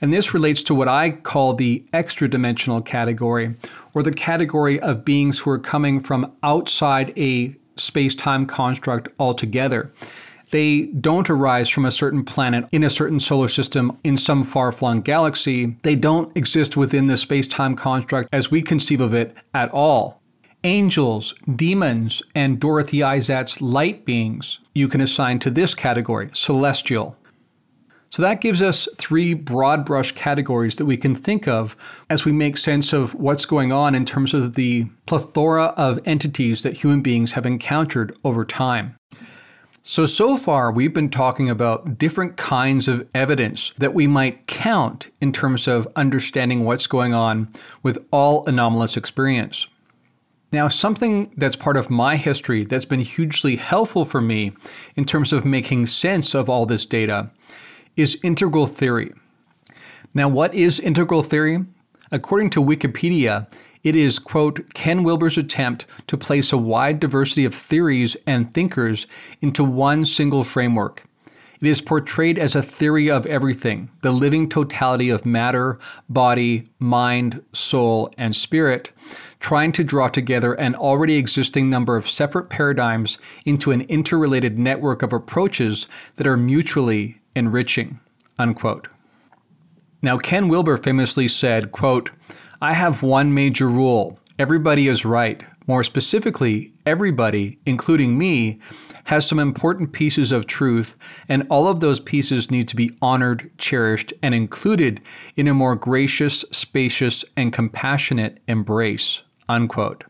And 0.00 0.12
this 0.12 0.34
relates 0.34 0.62
to 0.64 0.74
what 0.74 0.88
I 0.88 1.10
call 1.10 1.54
the 1.54 1.84
extra 1.92 2.28
dimensional 2.28 2.80
category, 2.80 3.54
or 3.92 4.02
the 4.02 4.12
category 4.12 4.80
of 4.80 5.04
beings 5.04 5.40
who 5.40 5.50
are 5.50 5.58
coming 5.58 6.00
from 6.00 6.32
outside 6.42 7.12
a 7.18 7.54
space 7.76 8.14
time 8.14 8.46
construct 8.46 9.08
altogether. 9.18 9.92
They 10.50 10.86
don't 10.86 11.30
arise 11.30 11.68
from 11.68 11.84
a 11.84 11.92
certain 11.92 12.24
planet 12.24 12.66
in 12.72 12.82
a 12.82 12.90
certain 12.90 13.20
solar 13.20 13.48
system 13.48 13.98
in 14.02 14.16
some 14.16 14.42
far 14.42 14.72
flung 14.72 15.00
galaxy. 15.00 15.76
They 15.82 15.94
don't 15.94 16.36
exist 16.36 16.76
within 16.76 17.06
the 17.06 17.16
space 17.16 17.46
time 17.46 17.76
construct 17.76 18.28
as 18.32 18.50
we 18.50 18.60
conceive 18.62 19.00
of 19.00 19.14
it 19.14 19.34
at 19.54 19.70
all. 19.70 20.20
Angels, 20.64 21.34
demons, 21.56 22.22
and 22.34 22.60
Dorothy 22.60 22.98
Izatt's 22.98 23.62
light 23.62 24.04
beings 24.04 24.58
you 24.74 24.88
can 24.88 25.00
assign 25.00 25.38
to 25.38 25.50
this 25.50 25.74
category, 25.74 26.30
celestial. 26.34 27.16
So 28.10 28.22
that 28.22 28.40
gives 28.40 28.60
us 28.60 28.88
three 28.98 29.34
broad 29.34 29.86
brush 29.86 30.12
categories 30.12 30.76
that 30.76 30.84
we 30.84 30.96
can 30.96 31.14
think 31.14 31.46
of 31.46 31.76
as 32.10 32.24
we 32.24 32.32
make 32.32 32.56
sense 32.56 32.92
of 32.92 33.14
what's 33.14 33.46
going 33.46 33.70
on 33.70 33.94
in 33.94 34.04
terms 34.04 34.34
of 34.34 34.54
the 34.54 34.88
plethora 35.06 35.66
of 35.76 36.00
entities 36.04 36.64
that 36.64 36.78
human 36.78 37.02
beings 37.02 37.32
have 37.32 37.46
encountered 37.46 38.16
over 38.24 38.44
time. 38.44 38.96
So, 39.90 40.06
so 40.06 40.36
far, 40.36 40.70
we've 40.70 40.94
been 40.94 41.10
talking 41.10 41.50
about 41.50 41.98
different 41.98 42.36
kinds 42.36 42.86
of 42.86 43.08
evidence 43.12 43.72
that 43.76 43.92
we 43.92 44.06
might 44.06 44.46
count 44.46 45.10
in 45.20 45.32
terms 45.32 45.66
of 45.66 45.88
understanding 45.96 46.64
what's 46.64 46.86
going 46.86 47.12
on 47.12 47.52
with 47.82 47.98
all 48.12 48.46
anomalous 48.46 48.96
experience. 48.96 49.66
Now, 50.52 50.68
something 50.68 51.32
that's 51.36 51.56
part 51.56 51.76
of 51.76 51.90
my 51.90 52.14
history 52.14 52.64
that's 52.64 52.84
been 52.84 53.00
hugely 53.00 53.56
helpful 53.56 54.04
for 54.04 54.20
me 54.20 54.52
in 54.94 55.06
terms 55.06 55.32
of 55.32 55.44
making 55.44 55.88
sense 55.88 56.36
of 56.36 56.48
all 56.48 56.66
this 56.66 56.86
data 56.86 57.30
is 57.96 58.16
integral 58.22 58.68
theory. 58.68 59.12
Now, 60.14 60.28
what 60.28 60.54
is 60.54 60.78
integral 60.78 61.24
theory? 61.24 61.64
According 62.12 62.50
to 62.50 62.62
Wikipedia, 62.62 63.48
it 63.82 63.96
is, 63.96 64.18
quote, 64.18 64.72
Ken 64.74 65.02
Wilber's 65.02 65.38
attempt 65.38 65.86
to 66.06 66.16
place 66.16 66.52
a 66.52 66.58
wide 66.58 67.00
diversity 67.00 67.44
of 67.44 67.54
theories 67.54 68.16
and 68.26 68.52
thinkers 68.52 69.06
into 69.40 69.64
one 69.64 70.04
single 70.04 70.44
framework. 70.44 71.04
It 71.60 71.68
is 71.68 71.82
portrayed 71.82 72.38
as 72.38 72.54
a 72.54 72.62
theory 72.62 73.10
of 73.10 73.26
everything, 73.26 73.90
the 74.00 74.12
living 74.12 74.48
totality 74.48 75.10
of 75.10 75.26
matter, 75.26 75.78
body, 76.08 76.70
mind, 76.78 77.42
soul, 77.52 78.12
and 78.16 78.34
spirit, 78.34 78.92
trying 79.40 79.72
to 79.72 79.84
draw 79.84 80.08
together 80.08 80.54
an 80.54 80.74
already 80.74 81.16
existing 81.16 81.68
number 81.68 81.96
of 81.96 82.08
separate 82.08 82.48
paradigms 82.48 83.18
into 83.44 83.72
an 83.72 83.82
interrelated 83.82 84.58
network 84.58 85.02
of 85.02 85.12
approaches 85.12 85.86
that 86.16 86.26
are 86.26 86.36
mutually 86.36 87.20
enriching. 87.36 88.00
Unquote. 88.38 88.88
Now, 90.00 90.16
Ken 90.16 90.48
Wilber 90.48 90.78
famously 90.78 91.28
said, 91.28 91.72
quote, 91.72 92.08
I 92.62 92.74
have 92.74 93.02
one 93.02 93.32
major 93.32 93.68
rule 93.68 94.18
everybody 94.38 94.86
is 94.86 95.04
right. 95.04 95.44
More 95.66 95.82
specifically, 95.82 96.72
everybody, 96.84 97.58
including 97.64 98.18
me, 98.18 98.58
has 99.04 99.26
some 99.26 99.38
important 99.38 99.92
pieces 99.92 100.32
of 100.32 100.46
truth, 100.46 100.96
and 101.28 101.46
all 101.48 101.68
of 101.68 101.80
those 101.80 102.00
pieces 102.00 102.50
need 102.50 102.68
to 102.68 102.76
be 102.76 102.96
honored, 103.00 103.50
cherished, 103.56 104.12
and 104.22 104.34
included 104.34 105.00
in 105.36 105.46
a 105.48 105.54
more 105.54 105.74
gracious, 105.74 106.44
spacious, 106.50 107.24
and 107.36 107.52
compassionate 107.52 108.40
embrace. 108.46 109.22
Unquote. 109.48 110.04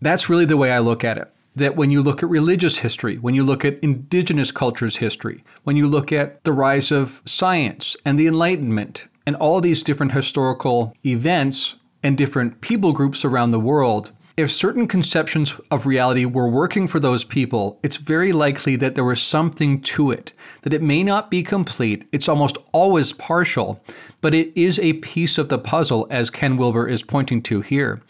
That's 0.00 0.30
really 0.30 0.44
the 0.46 0.56
way 0.56 0.70
I 0.70 0.78
look 0.78 1.04
at 1.04 1.18
it. 1.18 1.30
That 1.56 1.76
when 1.76 1.90
you 1.90 2.02
look 2.02 2.22
at 2.22 2.28
religious 2.28 2.78
history, 2.78 3.16
when 3.16 3.34
you 3.34 3.42
look 3.42 3.64
at 3.64 3.80
indigenous 3.80 4.50
cultures' 4.50 4.96
history, 4.96 5.44
when 5.64 5.76
you 5.76 5.86
look 5.86 6.10
at 6.10 6.42
the 6.44 6.52
rise 6.52 6.90
of 6.90 7.20
science 7.24 7.96
and 8.04 8.18
the 8.18 8.26
Enlightenment 8.26 9.06
and 9.28 9.36
all 9.36 9.60
these 9.60 9.82
different 9.82 10.12
historical 10.12 10.94
events 11.04 11.74
and 12.02 12.16
different 12.16 12.62
people 12.62 12.94
groups 12.94 13.26
around 13.26 13.50
the 13.50 13.60
world, 13.60 14.10
if 14.38 14.50
certain 14.50 14.88
conceptions 14.88 15.54
of 15.70 15.84
reality 15.84 16.24
were 16.24 16.48
working 16.48 16.86
for 16.86 16.98
those 16.98 17.24
people, 17.24 17.78
it's 17.82 17.96
very 17.96 18.32
likely 18.32 18.74
that 18.76 18.94
there 18.94 19.04
was 19.04 19.20
something 19.20 19.82
to 19.82 20.10
it, 20.10 20.32
that 20.62 20.72
it 20.72 20.80
may 20.80 21.02
not 21.02 21.30
be 21.30 21.42
complete, 21.42 22.08
it's 22.10 22.26
almost 22.26 22.56
always 22.72 23.12
partial, 23.12 23.84
but 24.22 24.32
it 24.32 24.50
is 24.58 24.78
a 24.78 24.94
piece 24.94 25.36
of 25.36 25.50
the 25.50 25.58
puzzle, 25.58 26.06
as 26.08 26.30
Ken 26.30 26.56
Wilber 26.56 26.88
is 26.88 27.02
pointing 27.02 27.42
to 27.42 27.60
here. 27.60 28.00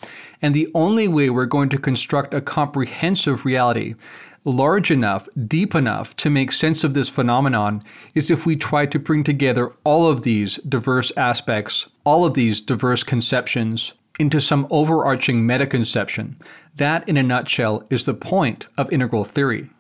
And 0.41 0.55
the 0.55 0.71
only 0.73 1.09
way 1.09 1.31
we're 1.31 1.47
going 1.47 1.69
to 1.71 1.79
construct 1.79 2.33
a 2.33 2.41
comprehensive 2.41 3.45
reality 3.45 3.97
large 4.49 4.91
enough, 4.91 5.29
deep 5.47 5.75
enough 5.75 6.17
to 6.17 6.31
make 6.31 6.53
sense 6.53 6.83
of 6.83 6.95
this 6.95 7.09
phenomenon 7.09 7.85
is 8.15 8.31
if 8.31 8.47
we 8.47 8.57
try 8.57 8.87
to 8.87 8.99
bring 8.99 9.23
together 9.23 9.73
all 9.85 10.09
of 10.09 10.23
these 10.23 10.57
diverse 10.69 11.13
aspects, 11.17 11.87
all 12.05 12.25
of 12.25 12.35
these 12.35 12.61
diverse 12.61 13.03
conceptions 13.03 13.93
into 14.19 14.41
some 14.41 14.67
overarching 14.71 15.47
meta-conception. 15.47 16.37
That, 16.75 17.09
in 17.09 17.17
a 17.17 17.23
nutshell, 17.23 17.85
is 17.91 18.05
the 18.05 18.15
point 18.15 18.67
of 18.77 18.93
integral 18.93 19.25
theory. 19.25 19.71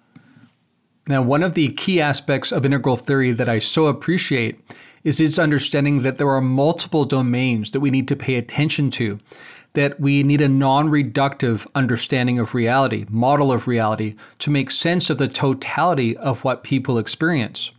Now, 1.07 1.22
one 1.22 1.42
of 1.42 1.54
the 1.54 1.68
key 1.68 2.00
aspects 2.00 2.52
of 2.52 2.66
integral 2.66 2.96
theory 2.96 3.33
that 3.33 3.48
I 3.48 3.59
so 3.59 3.87
appreciate 3.87 4.61
is 5.02 5.20
its 5.20 5.38
understanding 5.38 6.02
that 6.02 6.18
there 6.18 6.28
are 6.28 6.40
multiple 6.40 7.04
domains 7.04 7.70
that 7.70 7.81
we 7.81 7.90
need 7.90 8.07
to 8.09 8.16
pay 8.16 8.35
attention 8.35 8.90
to 8.90 9.18
that 9.74 10.00
we 10.00 10.22
need 10.22 10.40
a 10.40 10.48
non 10.48 10.88
reductive 10.88 11.66
understanding 11.74 12.38
of 12.38 12.54
reality, 12.54 13.07
model 13.09 13.52
of 13.52 13.68
reality, 13.68 14.14
to 14.38 14.50
make 14.50 14.70
sense 14.70 15.11
of 15.11 15.18
the 15.18 15.28
totality 15.28 16.16
of 16.16 16.44
what 16.44 16.62
people 16.62 16.98
experience. 16.98 17.72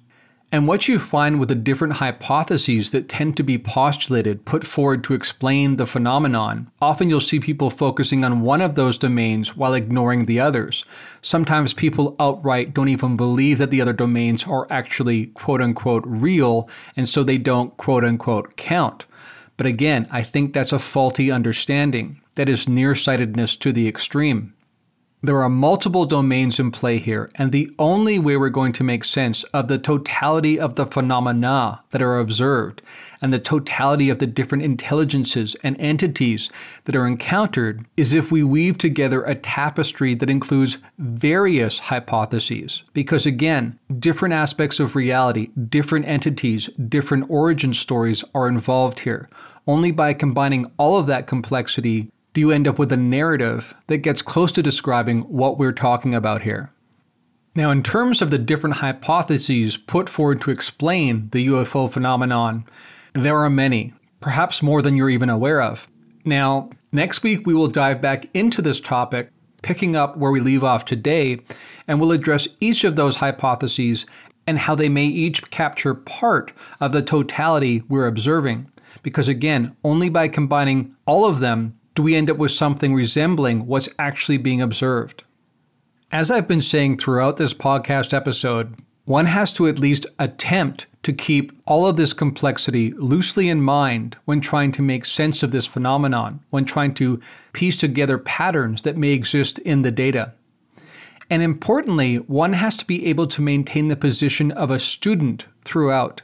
And 0.51 0.67
what 0.67 0.87
you 0.87 0.97
find 0.97 1.39
with 1.39 1.49
the 1.49 1.55
different 1.55 1.95
hypotheses 1.95 2.89
that 2.89 3.07
tend 3.07 3.37
to 3.37 3.43
be 3.43 3.59
postulated, 3.59 4.45
put 4.45 4.65
forward 4.65 5.03
to 5.03 5.13
explain 5.13 5.75
the 5.75 5.85
phenomenon, 5.85 6.71
often 6.81 7.07
you'll 7.07 7.21
see 7.21 7.39
people 7.39 7.69
focusing 7.69 8.25
on 8.25 8.41
one 8.41 8.59
of 8.59 8.73
those 8.73 8.97
domains 8.97 9.55
while 9.55 9.75
ignoring 9.75 10.25
the 10.25 10.39
others. 10.39 10.85
Sometimes 11.21 11.75
people 11.75 12.15
outright 12.19 12.73
don't 12.73 12.89
even 12.89 13.15
believe 13.15 13.59
that 13.59 13.69
the 13.69 13.79
other 13.79 13.93
domains 13.93 14.45
are 14.47 14.65
actually 14.71 15.27
quote 15.27 15.61
unquote 15.61 16.03
real, 16.07 16.67
and 16.97 17.07
so 17.07 17.23
they 17.23 17.37
don't 17.37 17.77
quote 17.77 18.03
unquote 18.03 18.57
count. 18.57 19.05
But 19.59 19.65
again, 19.65 20.07
I 20.09 20.23
think 20.23 20.53
that's 20.53 20.71
a 20.71 20.79
faulty 20.79 21.29
understanding. 21.29 22.21
That 22.35 22.47
is 22.47 22.69
nearsightedness 22.69 23.57
to 23.57 23.73
the 23.73 23.89
extreme. 23.89 24.53
There 25.21 25.43
are 25.43 25.49
multiple 25.49 26.05
domains 26.05 26.61
in 26.61 26.71
play 26.71 26.97
here, 26.97 27.29
and 27.35 27.51
the 27.51 27.69
only 27.77 28.17
way 28.17 28.37
we're 28.37 28.47
going 28.47 28.71
to 28.71 28.85
make 28.85 29.03
sense 29.03 29.43
of 29.45 29.67
the 29.67 29.77
totality 29.77 30.57
of 30.57 30.75
the 30.75 30.85
phenomena 30.85 31.81
that 31.89 32.01
are 32.01 32.19
observed 32.19 32.81
and 33.21 33.33
the 33.33 33.39
totality 33.39 34.09
of 34.09 34.19
the 34.19 34.25
different 34.27 34.63
intelligences 34.63 35.57
and 35.61 35.75
entities 35.77 36.49
that 36.85 36.95
are 36.95 37.05
encountered 37.05 37.85
is 37.97 38.13
if 38.13 38.31
we 38.31 38.43
weave 38.43 38.77
together 38.77 39.21
a 39.23 39.35
tapestry 39.35 40.15
that 40.15 40.29
includes 40.29 40.77
various 40.97 41.79
hypotheses. 41.79 42.83
Because 42.93 43.25
again, 43.25 43.77
different 43.99 44.33
aspects 44.33 44.79
of 44.79 44.95
reality, 44.95 45.49
different 45.67 46.07
entities, 46.07 46.67
different 46.87 47.29
origin 47.29 47.73
stories 47.73 48.23
are 48.33 48.47
involved 48.47 49.01
here. 49.01 49.29
Only 49.67 49.91
by 49.91 50.13
combining 50.13 50.71
all 50.77 50.97
of 50.97 51.07
that 51.07 51.27
complexity 51.27 52.09
you 52.39 52.51
end 52.51 52.67
up 52.67 52.79
with 52.79 52.91
a 52.91 52.97
narrative 52.97 53.75
that 53.87 53.97
gets 53.97 54.21
close 54.21 54.51
to 54.53 54.63
describing 54.63 55.21
what 55.21 55.57
we're 55.57 55.71
talking 55.71 56.15
about 56.15 56.41
here. 56.41 56.71
Now, 57.55 57.71
in 57.71 57.83
terms 57.83 58.21
of 58.21 58.31
the 58.31 58.37
different 58.37 58.77
hypotheses 58.77 59.75
put 59.75 60.07
forward 60.07 60.39
to 60.41 60.51
explain 60.51 61.29
the 61.31 61.47
UFO 61.47 61.91
phenomenon, 61.91 62.65
there 63.13 63.37
are 63.37 63.49
many, 63.49 63.93
perhaps 64.21 64.61
more 64.61 64.81
than 64.81 64.95
you're 64.95 65.09
even 65.09 65.29
aware 65.29 65.61
of. 65.61 65.87
Now, 66.23 66.69
next 66.91 67.23
week 67.23 67.45
we 67.45 67.53
will 67.53 67.67
dive 67.67 68.01
back 68.01 68.27
into 68.33 68.61
this 68.61 68.79
topic, 68.79 69.31
picking 69.61 69.95
up 69.95 70.15
where 70.15 70.31
we 70.31 70.39
leave 70.39 70.63
off 70.63 70.85
today, 70.85 71.39
and 71.87 71.99
we'll 71.99 72.11
address 72.11 72.47
each 72.59 72.83
of 72.83 72.95
those 72.95 73.17
hypotheses 73.17 74.05
and 74.45 74.59
how 74.59 74.75
they 74.75 74.89
may 74.89 75.05
each 75.05 75.49
capture 75.49 75.93
part 75.93 76.51
of 76.79 76.91
the 76.91 77.01
totality 77.01 77.83
we're 77.89 78.07
observing. 78.07 78.69
Because 79.03 79.27
again, 79.27 79.75
only 79.83 80.09
by 80.09 80.27
combining 80.27 80.95
all 81.05 81.25
of 81.25 81.39
them 81.39 81.78
do 81.99 82.03
we 82.03 82.15
end 82.15 82.29
up 82.29 82.37
with 82.37 82.51
something 82.51 82.95
resembling 82.95 83.67
what's 83.67 83.89
actually 83.99 84.37
being 84.37 84.61
observed. 84.61 85.25
As 86.13 86.31
I've 86.31 86.47
been 86.47 86.61
saying 86.61 86.97
throughout 86.97 87.35
this 87.35 87.53
podcast 87.53 88.13
episode, 88.13 88.73
one 89.03 89.25
has 89.25 89.51
to 89.55 89.67
at 89.67 89.79
least 89.79 90.05
attempt 90.17 90.87
to 91.03 91.11
keep 91.11 91.51
all 91.65 91.85
of 91.85 91.97
this 91.97 92.13
complexity 92.13 92.93
loosely 92.93 93.49
in 93.49 93.61
mind 93.61 94.15
when 94.23 94.39
trying 94.39 94.71
to 94.71 94.81
make 94.81 95.03
sense 95.03 95.43
of 95.43 95.51
this 95.51 95.65
phenomenon, 95.65 96.39
when 96.51 96.63
trying 96.63 96.93
to 96.93 97.19
piece 97.51 97.75
together 97.75 98.17
patterns 98.17 98.83
that 98.83 98.95
may 98.95 99.09
exist 99.09 99.59
in 99.59 99.81
the 99.81 99.91
data. 99.91 100.31
And 101.29 101.43
importantly, 101.43 102.15
one 102.15 102.53
has 102.53 102.77
to 102.77 102.87
be 102.87 103.07
able 103.07 103.27
to 103.27 103.41
maintain 103.41 103.89
the 103.89 103.97
position 103.97 104.53
of 104.53 104.71
a 104.71 104.79
student 104.79 105.47
throughout. 105.65 106.21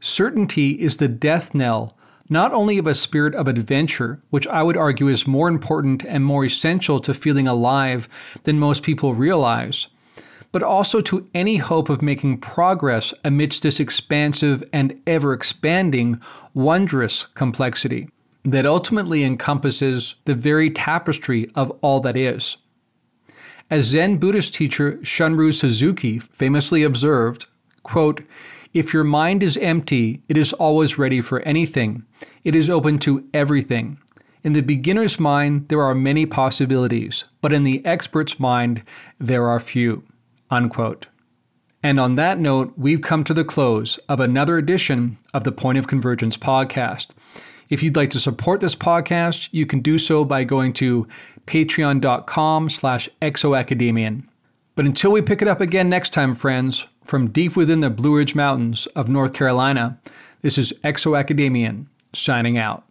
Certainty 0.00 0.72
is 0.72 0.98
the 0.98 1.08
death 1.08 1.54
knell 1.54 1.96
not 2.28 2.52
only 2.52 2.78
of 2.78 2.86
a 2.86 2.94
spirit 2.94 3.34
of 3.34 3.48
adventure, 3.48 4.20
which 4.30 4.46
I 4.48 4.62
would 4.62 4.76
argue 4.76 5.08
is 5.08 5.26
more 5.26 5.48
important 5.48 6.04
and 6.04 6.24
more 6.24 6.44
essential 6.44 6.98
to 7.00 7.14
feeling 7.14 7.48
alive 7.48 8.08
than 8.44 8.58
most 8.58 8.82
people 8.82 9.14
realize, 9.14 9.88
but 10.52 10.62
also 10.62 11.00
to 11.02 11.28
any 11.34 11.56
hope 11.56 11.88
of 11.88 12.02
making 12.02 12.38
progress 12.38 13.14
amidst 13.24 13.62
this 13.62 13.80
expansive 13.80 14.62
and 14.72 15.00
ever 15.06 15.32
expanding, 15.32 16.20
wondrous 16.54 17.26
complexity 17.34 18.10
that 18.44 18.66
ultimately 18.66 19.24
encompasses 19.24 20.16
the 20.24 20.34
very 20.34 20.70
tapestry 20.70 21.50
of 21.54 21.70
all 21.80 22.00
that 22.00 22.16
is. 22.16 22.56
As 23.70 23.86
Zen 23.86 24.16
Buddhist 24.16 24.54
teacher 24.54 24.94
Shunryu 25.02 25.52
Suzuki 25.52 26.18
famously 26.18 26.82
observed, 26.82 27.46
quote, 27.82 28.22
if 28.78 28.94
your 28.94 29.02
mind 29.02 29.42
is 29.42 29.56
empty, 29.56 30.22
it 30.28 30.36
is 30.36 30.52
always 30.52 30.98
ready 30.98 31.20
for 31.20 31.40
anything. 31.40 32.04
It 32.44 32.54
is 32.54 32.70
open 32.70 33.00
to 33.00 33.28
everything. 33.34 33.98
In 34.44 34.52
the 34.52 34.60
beginner's 34.60 35.18
mind, 35.18 35.68
there 35.68 35.82
are 35.82 35.96
many 35.96 36.26
possibilities, 36.26 37.24
but 37.40 37.52
in 37.52 37.64
the 37.64 37.84
expert's 37.84 38.38
mind, 38.38 38.84
there 39.18 39.48
are 39.48 39.58
few. 39.58 40.04
Unquote. 40.48 41.08
And 41.82 41.98
on 41.98 42.14
that 42.14 42.38
note, 42.38 42.72
we've 42.76 43.02
come 43.02 43.24
to 43.24 43.34
the 43.34 43.44
close 43.44 43.98
of 44.08 44.20
another 44.20 44.58
edition 44.58 45.18
of 45.34 45.42
the 45.42 45.50
Point 45.50 45.78
of 45.78 45.88
Convergence 45.88 46.36
podcast. 46.36 47.08
If 47.68 47.82
you'd 47.82 47.96
like 47.96 48.10
to 48.10 48.20
support 48.20 48.60
this 48.60 48.76
podcast, 48.76 49.48
you 49.50 49.66
can 49.66 49.80
do 49.80 49.98
so 49.98 50.24
by 50.24 50.44
going 50.44 50.72
to 50.74 51.08
patreon.com 51.46 52.70
slash 52.70 53.08
exoacademian. 53.20 54.28
But 54.76 54.86
until 54.86 55.10
we 55.10 55.20
pick 55.20 55.42
it 55.42 55.48
up 55.48 55.60
again 55.60 55.88
next 55.88 56.10
time, 56.10 56.36
friends, 56.36 56.86
from 57.08 57.30
deep 57.30 57.56
within 57.56 57.80
the 57.80 57.88
Blue 57.88 58.16
Ridge 58.18 58.34
Mountains 58.34 58.86
of 58.88 59.08
North 59.08 59.32
Carolina, 59.32 59.98
this 60.42 60.58
is 60.58 60.74
Exo 60.84 61.18
Academian 61.18 61.88
signing 62.12 62.58
out. 62.58 62.84